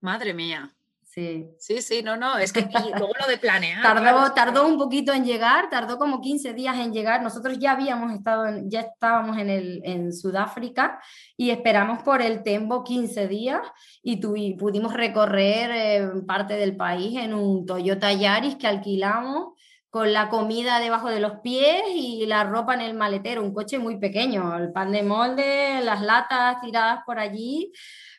[0.00, 0.75] Madre mía.
[1.16, 1.48] Sí.
[1.58, 2.60] Sí, sí, no, no, es que
[2.94, 3.82] luego lo de planear.
[3.82, 7.22] tardó, tardó un poquito en llegar, tardó como 15 días en llegar.
[7.22, 11.00] Nosotros ya habíamos estado, ya estábamos en, el, en Sudáfrica
[11.34, 13.62] y esperamos por el Tembo 15 días
[14.02, 14.16] y,
[14.58, 19.54] pudimos recorrer eh, parte del país en un Toyota Yaris que alquilamos
[19.88, 23.78] con la comida debajo de los pies y la ropa en el maletero, un coche
[23.78, 27.72] muy pequeño, el pan de molde, las latas tiradas por allí,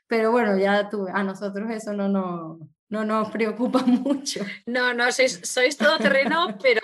[0.08, 2.58] pero bueno, ya tú, a nosotros eso no, no,
[2.90, 4.46] no nos preocupa mucho.
[4.66, 6.82] No, no, sois, sois todo terreno, pero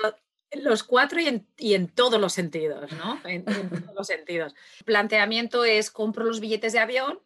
[0.61, 3.19] los cuatro y en, y en, todos los sentidos, ¿no?
[3.25, 3.57] En, todos
[3.95, 4.53] los sentidos.
[4.79, 7.19] El planteamiento es compro los billetes de avión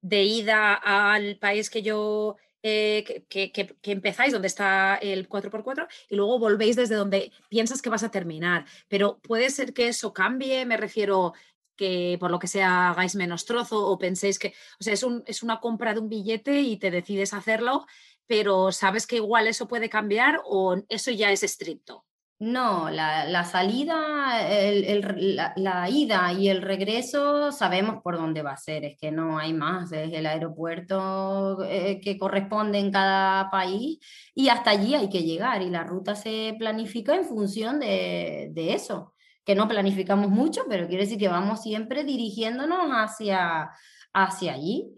[0.00, 6.16] de ida al país que yo eh, que, que, empezáis donde está el 4x4 y
[6.16, 8.66] luego volvéis desde donde piensas que vas a terminar.
[8.88, 11.32] Pero puede ser que eso cambie, me refiero
[11.76, 15.22] que por lo que sea hagáis menos trozo o penséis que, o sea, es, un,
[15.26, 17.86] es una compra de un billete y te decides hacerlo,
[18.26, 22.04] pero sabes que igual eso puede cambiar o eso ya es estricto.
[22.38, 28.84] No, la, salida, el, la, ida y el regreso sabemos por dónde va a ser,
[28.84, 33.98] es que no hay más, es el aeropuerto eh, que corresponde en cada país
[34.34, 38.74] y hasta allí hay que llegar y la ruta se planifica en función de, de
[38.74, 39.14] eso
[39.46, 43.70] que no planificamos mucho, pero quiere decir que vamos siempre dirigiéndonos hacia,
[44.12, 44.90] hacia allí.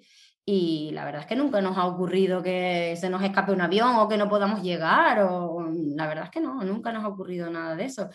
[0.51, 3.96] Y la verdad es que nunca nos ha ocurrido que se nos escape un avión
[3.96, 5.18] o que no podamos llegar.
[5.24, 5.62] O,
[5.94, 8.09] la verdad es que no, nunca nos ha ocurrido nada de eso.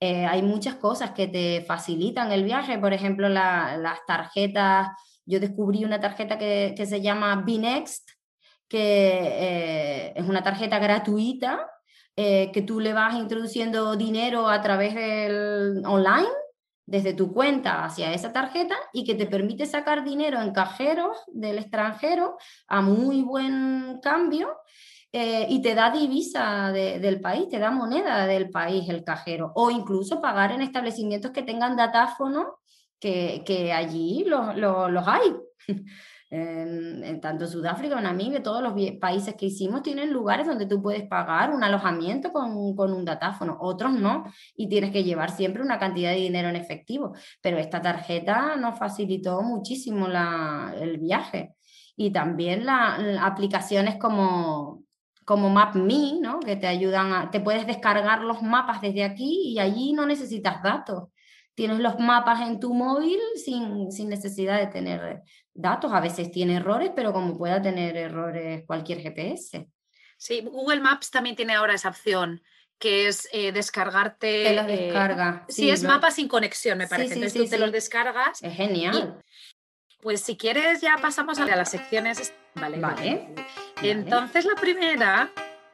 [0.00, 4.88] Eh, hay muchas cosas que te facilitan el viaje, por ejemplo, las tarjetas.
[5.26, 8.12] Yo descubrí una tarjeta que, que se llama Binext,
[8.66, 11.68] que eh, es una tarjeta gratuita
[12.16, 16.28] eh, que tú le vas introduciendo dinero a través del online,
[16.86, 21.58] desde tu cuenta hacia esa tarjeta y que te permite sacar dinero en cajeros del
[21.58, 22.36] extranjero
[22.68, 24.58] a muy buen cambio
[25.12, 29.70] eh, y te da divisa del país, te da moneda del país el cajero o
[29.70, 32.58] incluso pagar en establecimientos que tengan datáfono
[32.98, 35.36] que, que allí los, los, los hay.
[36.30, 41.54] En, tanto Sudáfrica, Namibia, todos los países que hicimos tienen lugares donde tú puedes pagar
[41.54, 44.24] un alojamiento con, con, un datáfono, otros no,
[44.56, 47.14] y tienes que llevar siempre una cantidad de dinero en efectivo.
[47.40, 51.54] Pero esta tarjeta nos facilitó muchísimo la, el viaje.
[51.96, 54.82] Y también las aplicaciones como,
[55.24, 56.40] como MapMe, ¿no?
[56.40, 60.62] que te ayudan a, te puedes descargar los mapas desde aquí y allí no necesitas
[60.62, 61.10] datos
[61.54, 65.92] tienes los mapas en tu móvil sin, sin, necesidad de tener datos.
[65.92, 69.68] A veces tiene errores, pero como pueda tener errores cualquier GPS.
[70.16, 72.42] Sí, Google Maps también tiene ahora esa opción
[72.78, 74.44] que es eh, descargarte.
[74.44, 75.44] Te los eh, descarga.
[75.48, 77.14] sí, es mapas sin conexión, me parece.
[77.14, 78.42] Entonces tú te los descargas.
[78.42, 79.22] Es genial.
[80.02, 82.34] pues si quieres, ya pasamos a las secciones.
[82.54, 82.78] Vale.
[82.78, 83.34] Vale.
[83.82, 85.30] Entonces la primera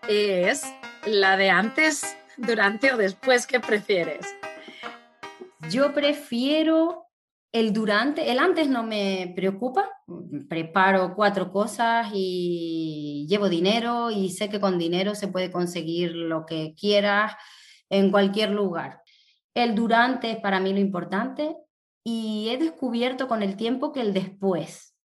[0.08, 0.62] es
[1.06, 4.26] la de antes, durante o después, ¿qué prefieres?
[5.68, 7.06] Yo prefiero
[7.52, 9.90] el durante, el antes no me preocupa,
[10.48, 16.46] preparo cuatro cosas y llevo dinero y sé que con dinero se puede conseguir lo
[16.46, 17.34] que quieras
[17.88, 19.02] en cualquier lugar.
[19.54, 21.56] El durante es para mí lo importante
[22.04, 24.96] y he descubierto con el tiempo que el después.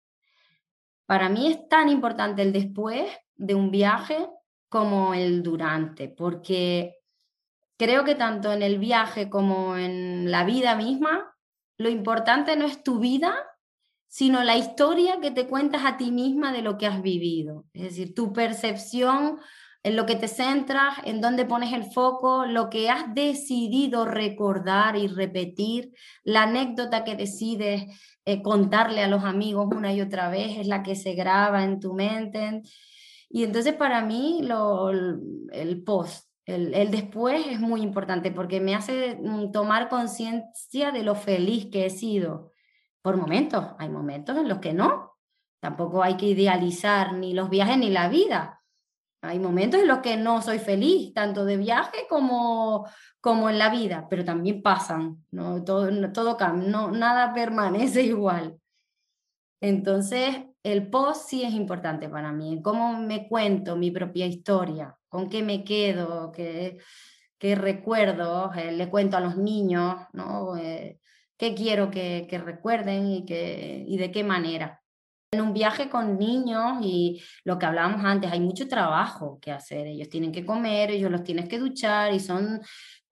[1.06, 4.28] Para mí es tan importante el después de un viaje
[4.68, 6.96] como el durante, porque
[7.76, 11.34] creo que tanto en el viaje como en la vida misma,
[11.78, 13.34] lo importante no es tu vida,
[14.08, 17.64] sino la historia que te cuentas a ti misma de lo que has vivido.
[17.72, 19.40] Es decir, tu percepción,
[19.82, 24.96] en lo que te centras, en dónde pones el foco, lo que has decidido recordar
[24.96, 27.84] y repetir, la anécdota que decides
[28.24, 31.80] eh, contarle a los amigos una y otra vez es la que se graba en
[31.80, 32.62] tu mente.
[33.28, 39.16] Y entonces para mí lo, el post el, después es muy importante porque me hace
[39.16, 42.52] mm, tomar conciencia de lo feliz que he sido.
[43.02, 45.16] Por momentos, hay momentos en los que no.
[45.60, 48.62] Tampoco hay que idealizar ni los viajes ni la vida.
[49.22, 52.86] Hay momentos en los que no soy feliz, tanto de viaje como,
[53.22, 55.64] como en la vida, pero también pasan, ¿no?
[55.64, 58.58] todo, todo no, nada permanece igual.
[59.62, 65.28] Entonces, el post sí es importante para mí, cómo me cuento mi propia historia, con
[65.28, 66.78] qué me quedo, qué,
[67.38, 70.56] qué recuerdo, eh, le cuento a los niños, ¿no?
[70.56, 70.98] Eh,
[71.36, 74.80] qué quiero que, que recuerden y, que, y de qué manera.
[75.32, 79.86] En un viaje con niños y lo que hablábamos antes, hay mucho trabajo que hacer.
[79.86, 82.62] Ellos tienen que comer, ellos los tienes que duchar y son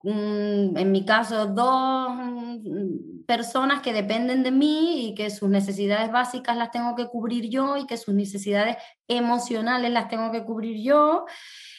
[0.05, 6.57] en mi caso, dos mm, personas que dependen de mí y que sus necesidades básicas
[6.57, 8.77] las tengo que cubrir yo y que sus necesidades
[9.07, 11.25] emocionales las tengo que cubrir yo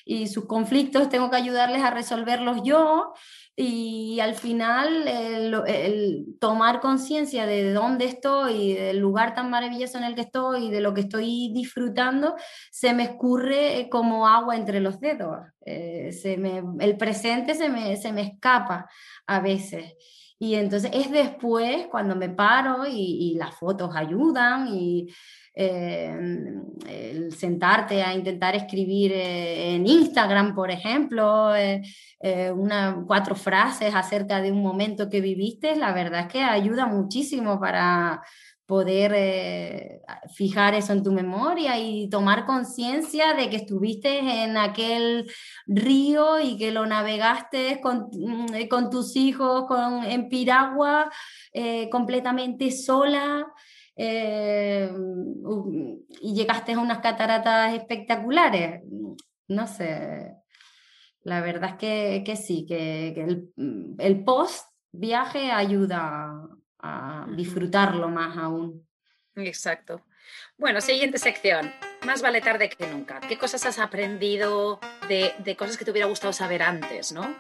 [0.06, 3.14] y sus conflictos tengo que ayudarles a resolverlos yo
[3.56, 10.16] y al final el, tomar conciencia de dónde estoy, del lugar tan maravilloso en el
[10.16, 12.36] que estoy y de lo que estoy disfrutando,
[12.72, 15.38] se me escurre como agua entre los dedos.
[15.66, 18.90] Eh, se me, el presente se me, se me escapa
[19.28, 19.94] a veces.
[20.44, 25.08] Y entonces es después cuando me paro y, las fotos ayudan y
[25.56, 26.14] eh,
[26.86, 31.82] el sentarte a intentar escribir eh, en Instagram, por ejemplo, eh,
[32.54, 37.58] una, cuatro frases acerca de un momento que viviste, la verdad es que ayuda muchísimo
[37.58, 38.22] para
[38.66, 40.02] poder
[40.34, 45.30] fijar eso en tu memoria y tomar conciencia de que estuviste en aquel
[45.68, 51.12] río y que lo navegaste con, mm, con tus hijos con, en piragua
[51.92, 53.46] completamente sola.
[53.96, 54.92] Eh,
[56.22, 58.82] y llegaste a unas cataratas espectaculares.
[59.48, 60.34] No sé,
[61.24, 63.54] la verdad es que, que sí, que, el,
[63.98, 66.34] el, post viaje ayuda
[66.84, 68.86] a disfrutarlo más aún.
[69.36, 70.02] Exacto.
[70.58, 71.74] Bueno, siguiente sección.
[72.06, 73.20] Más vale tarde que nunca.
[73.22, 77.36] ¿Qué cosas has aprendido de, de cosas que te hubiera gustado saber antes, no?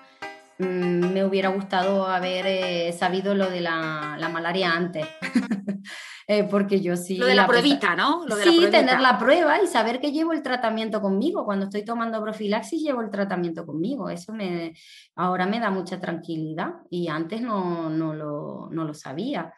[0.59, 5.07] Mm, me hubiera gustado haber eh, sabido lo de la, la malaria antes.
[6.25, 7.17] Eh, porque yo sí...
[7.17, 8.25] Lo de la, pruebita, ¿no?
[8.25, 11.43] Lo de sí, tener la prueba y saber que llevo el tratamiento conmigo.
[11.43, 14.09] Cuando estoy tomando profilaxis llevo el tratamiento conmigo.
[14.09, 14.73] Eso me,
[15.15, 19.53] ahora me da mucha tranquilidad y antes no, no, lo, no lo sabía.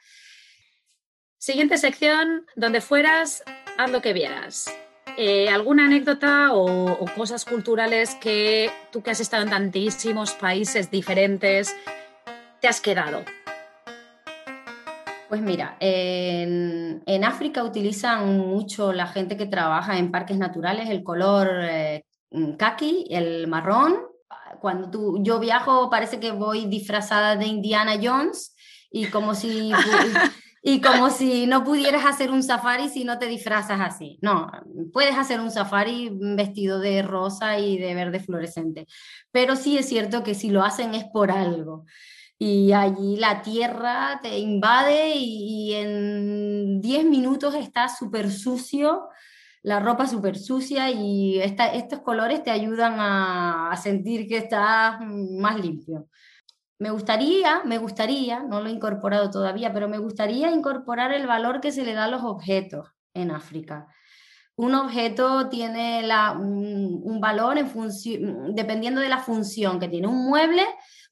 [1.38, 3.44] Siguiente sección, donde fueras,
[3.78, 4.76] haz lo que vieras.
[5.18, 10.92] Eh, ¿Alguna anécdota o, o, cosas culturales que tú que has estado en tantísimos países
[10.92, 11.74] diferentes
[12.60, 13.24] te has quedado?
[15.30, 21.50] Pues mira, en, África utilizan mucho la gente que trabaja en parques naturales el color
[21.64, 22.06] eh,
[22.58, 23.98] kaki, el marrón.
[24.62, 28.56] Cuando tú, yo viajo parece que voy disfrazada de Indiana Jones
[28.92, 29.72] y como si...
[30.68, 34.18] y como si no pudieras hacer un safari si no te disfrazas así.
[34.24, 34.50] No,
[34.92, 38.88] puedes hacer un safari vestido de rosa y de verde fluorescente,
[39.32, 41.86] pero sí es cierto que si lo hacen es por algo
[42.40, 49.10] y allí la tierra te invade y, en 10 minutos está súper sucio,
[49.62, 56.08] la ropa súper sucia y estos colores te ayudan a, sentir que estás más limpio.
[56.78, 61.62] Me gustaría, me gustaría, no lo he incorporado todavía, pero me gustaría incorporar el valor
[61.62, 63.88] que se le da a los objetos en África.
[64.58, 70.08] Un objeto tiene la, un, un, valor en función, dependiendo de la función que tiene.
[70.08, 70.64] Un mueble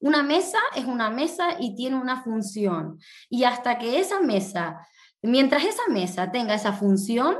[0.03, 2.99] una mesa es una mesa y tiene una función.
[3.29, 4.85] Y hasta que esa mesa,
[5.21, 7.37] mientras esa mesa tenga esa función,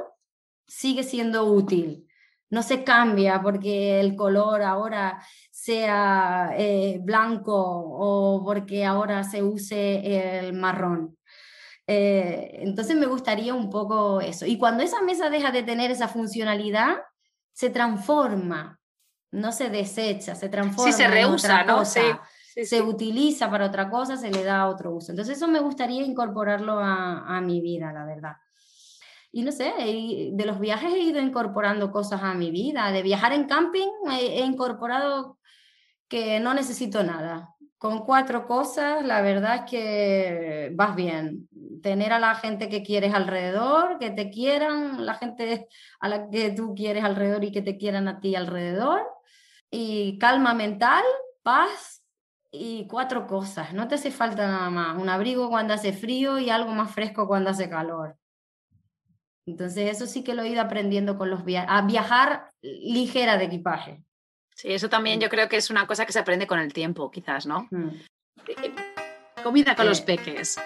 [0.66, 2.08] sigue siendo útil.
[2.50, 5.22] No se cambia porque el color ahora
[5.64, 11.18] sea eh, blanco o porque ahora se use el marrón.
[11.86, 14.46] Eh, entonces me gustaría un poco eso.
[14.46, 16.98] Y cuando esa mesa deja de tener esa funcionalidad,
[17.52, 18.80] se transforma,
[19.32, 20.92] no se desecha, se transforma.
[20.92, 21.86] Sí, se reusa, ¿no?
[21.86, 22.02] Sí
[22.64, 25.12] se utiliza para otra cosa, se le da otro uso.
[25.12, 28.38] Entonces eso me gustaría incorporarlo a, mi vida, la verdad.
[29.32, 29.74] Y no sé,
[30.32, 32.92] de los viajes he ido incorporando cosas a mi vida.
[32.92, 35.40] De viajar en camping he, incorporado
[36.14, 37.56] que no necesito nada.
[37.80, 41.50] Con cuatro cosas, la verdad es que vas bien.
[41.82, 45.68] Tener a la gente que quieres alrededor, que te quieran, la gente
[46.00, 49.02] a la que tú quieres alrededor y que te quieran a ti alrededor.
[49.72, 51.04] Y calma mental,
[51.42, 52.04] paz
[52.52, 56.52] y cuatro cosas, no te hace falta nada más, un abrigo cuando hace frío y
[56.52, 58.16] algo más fresco cuando hace calor.
[59.48, 63.46] Entonces eso sí que lo he ido aprendiendo con los viajes, a viajar ligera de
[63.46, 64.04] equipaje.
[64.64, 67.12] Sí, eso también yo creo que es una cosa que se aprende con el tiempo,
[67.12, 67.68] quizás, ¿no?
[68.48, 68.74] Eh,
[69.44, 70.58] comida con los eh, peques.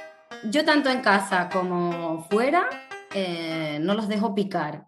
[0.43, 2.69] Yo tanto en casa como fuera
[3.11, 4.85] eh, no los dejo picar.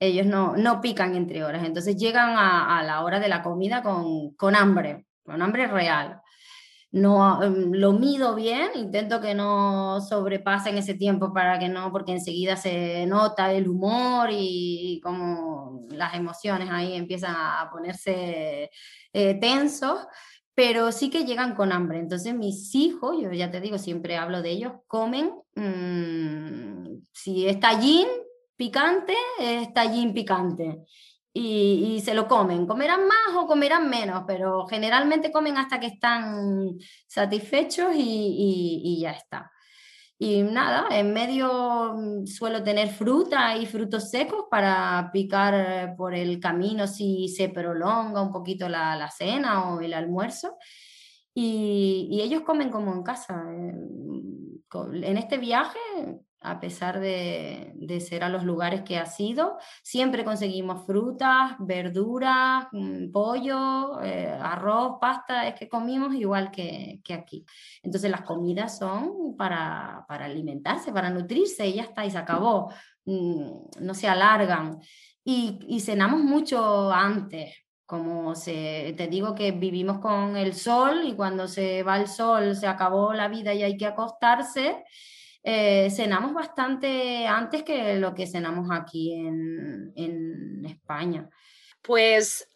[0.00, 3.84] Ellos no, no pican entre horas, entonces llegan a, a la hora de la comida
[3.84, 6.20] con, con hambre un hambre real.
[6.90, 12.12] No, em, lo mido bien, intento que no sobrepasen ese tiempo para que no, porque
[12.12, 18.70] enseguida se nota el humor y, como las emociones ahí empiezan a ponerse
[19.12, 19.98] eh, tensos,
[20.54, 21.98] pero sí que llegan con hambre.
[21.98, 27.68] Entonces mis hijos, yo ya te digo, siempre hablo de ellos, comen, mm, si está
[27.70, 28.06] allí,
[28.56, 30.84] picante es tallín picante.
[31.32, 32.66] Y, se lo comen.
[32.66, 39.12] Comerán más o comerán menos, pero generalmente comen hasta que están satisfechos y, y ya
[39.12, 39.50] está.
[40.20, 46.40] Y nada, en medio mm, suelo tener fruta y frutos secos para picar por el
[46.40, 50.56] camino si se prolonga un poquito la, la cena o el almuerzo.
[51.34, 53.44] Y, y, ellos comen como en casa.
[53.48, 53.74] Eh,
[55.02, 55.78] en este viaje
[56.40, 59.58] a pesar de, ser a los lugares que ha sido.
[59.82, 67.44] Siempre conseguimos frutas, verduras, mm, pollo, eh, arroz, pasta, es que comimos igual que, aquí.
[67.82, 72.72] Entonces las comidas son para, alimentarse, para nutrirse y ya está, y se acabó.
[73.04, 74.78] Mm, no se alargan.
[75.24, 81.14] Y, y cenamos mucho antes, como se, te digo que vivimos con el sol y
[81.14, 84.84] cuando se va el sol se acabó la vida y hay que acostarse.
[85.50, 91.26] Eh, cenamos bastante antes que lo que cenamos aquí en, en España.
[91.80, 92.46] Pues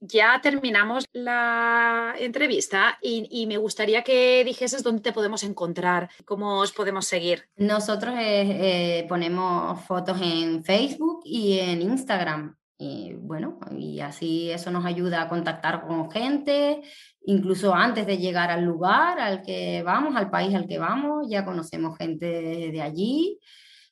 [0.00, 6.72] ya terminamos la entrevista y, me gustaría que dijeses dónde te podemos encontrar, cómo os
[6.72, 7.48] podemos seguir.
[7.56, 12.56] Nosotros eh, eh, ponemos fotos en Facebook y en Instagram.
[12.78, 16.82] Y bueno, y así eso nos ayuda a contactar con gente,
[17.26, 21.44] incluso antes de llegar al lugar al que vamos, al país al que vamos, ya
[21.44, 23.38] conocemos gente de allí.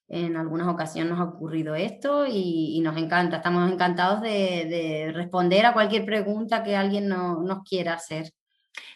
[0.08, 5.72] En algunas ocasiones nos ha ocurrido esto y, nos encanta, estamos encantados de, responder a
[5.72, 8.30] cualquier pregunta que alguien nos quiera hacer.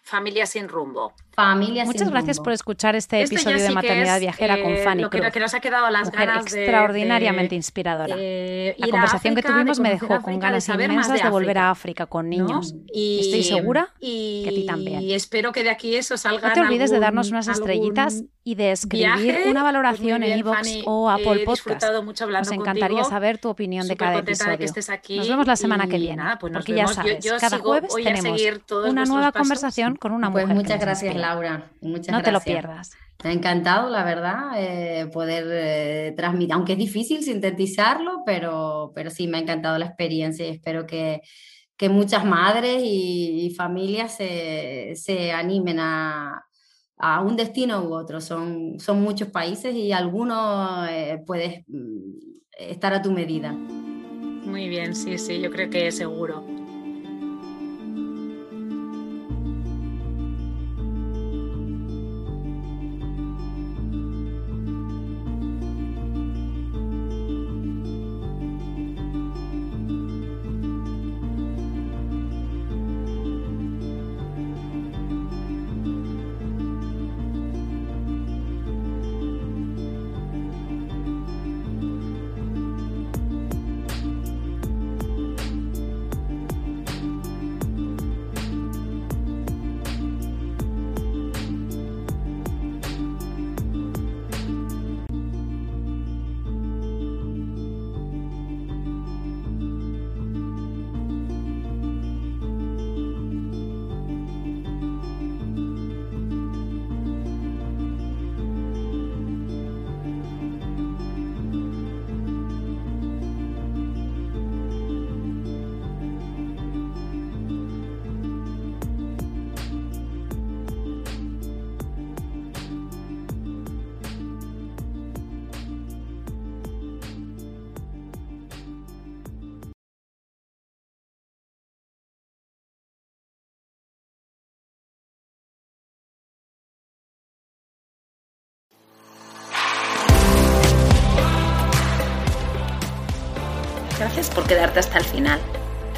[0.03, 1.13] Familia sin rumbo.
[1.37, 5.39] Familia Muchas gracias por escuchar este episodio de Maternidad Viajera con eh, Fanny lo que,
[5.39, 8.17] nos ha quedado las ganas extraordinariamente inspiradora.
[8.17, 12.75] la conversación que tuvimos me dejó con ganas inmensas de, volver a África con niños.
[12.91, 15.03] Y, estoy segura que a ti también.
[15.03, 16.49] Y espero que de aquí eso salga.
[16.49, 21.11] No te olvides de darnos unas estrellitas y de escribir una valoración en iVoox o
[21.11, 21.85] Apple Podcast.
[21.85, 24.57] Nos encantaría saber tu opinión de cada episodio.
[25.17, 26.23] nos vemos la semana que viene.
[26.41, 28.41] Pues porque ya sabes, cada jueves tenemos
[28.89, 30.57] una nueva conversación con una pues mujer.
[30.57, 31.71] muchas gracias, Laura.
[31.81, 32.93] Muchas no te lo pierdas.
[33.25, 39.11] Me ha encantado, la verdad, eh, poder eh, transmitir, aunque es difícil sintetizarlo, pero, pero
[39.11, 41.23] sí, me ha encantado la experiencia y espero que,
[41.77, 46.45] que muchas madres y, familias se, se animen a,
[46.99, 48.21] a, un destino u otro.
[48.21, 52.11] Son, son muchos países y algunos eh, puedes mm,
[52.59, 53.53] estar a tu medida.
[53.53, 56.56] Muy bien, sí, sí, yo creo que seguro.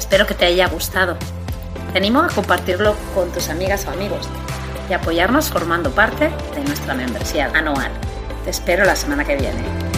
[0.09, 1.17] Espero que te haya gustado.
[1.93, 4.27] Te animo a compartirlo con tus amigas o amigos
[4.89, 7.91] y apoyarnos formando parte de nuestra membresía anual.
[8.43, 9.88] Te espero la semana que viene.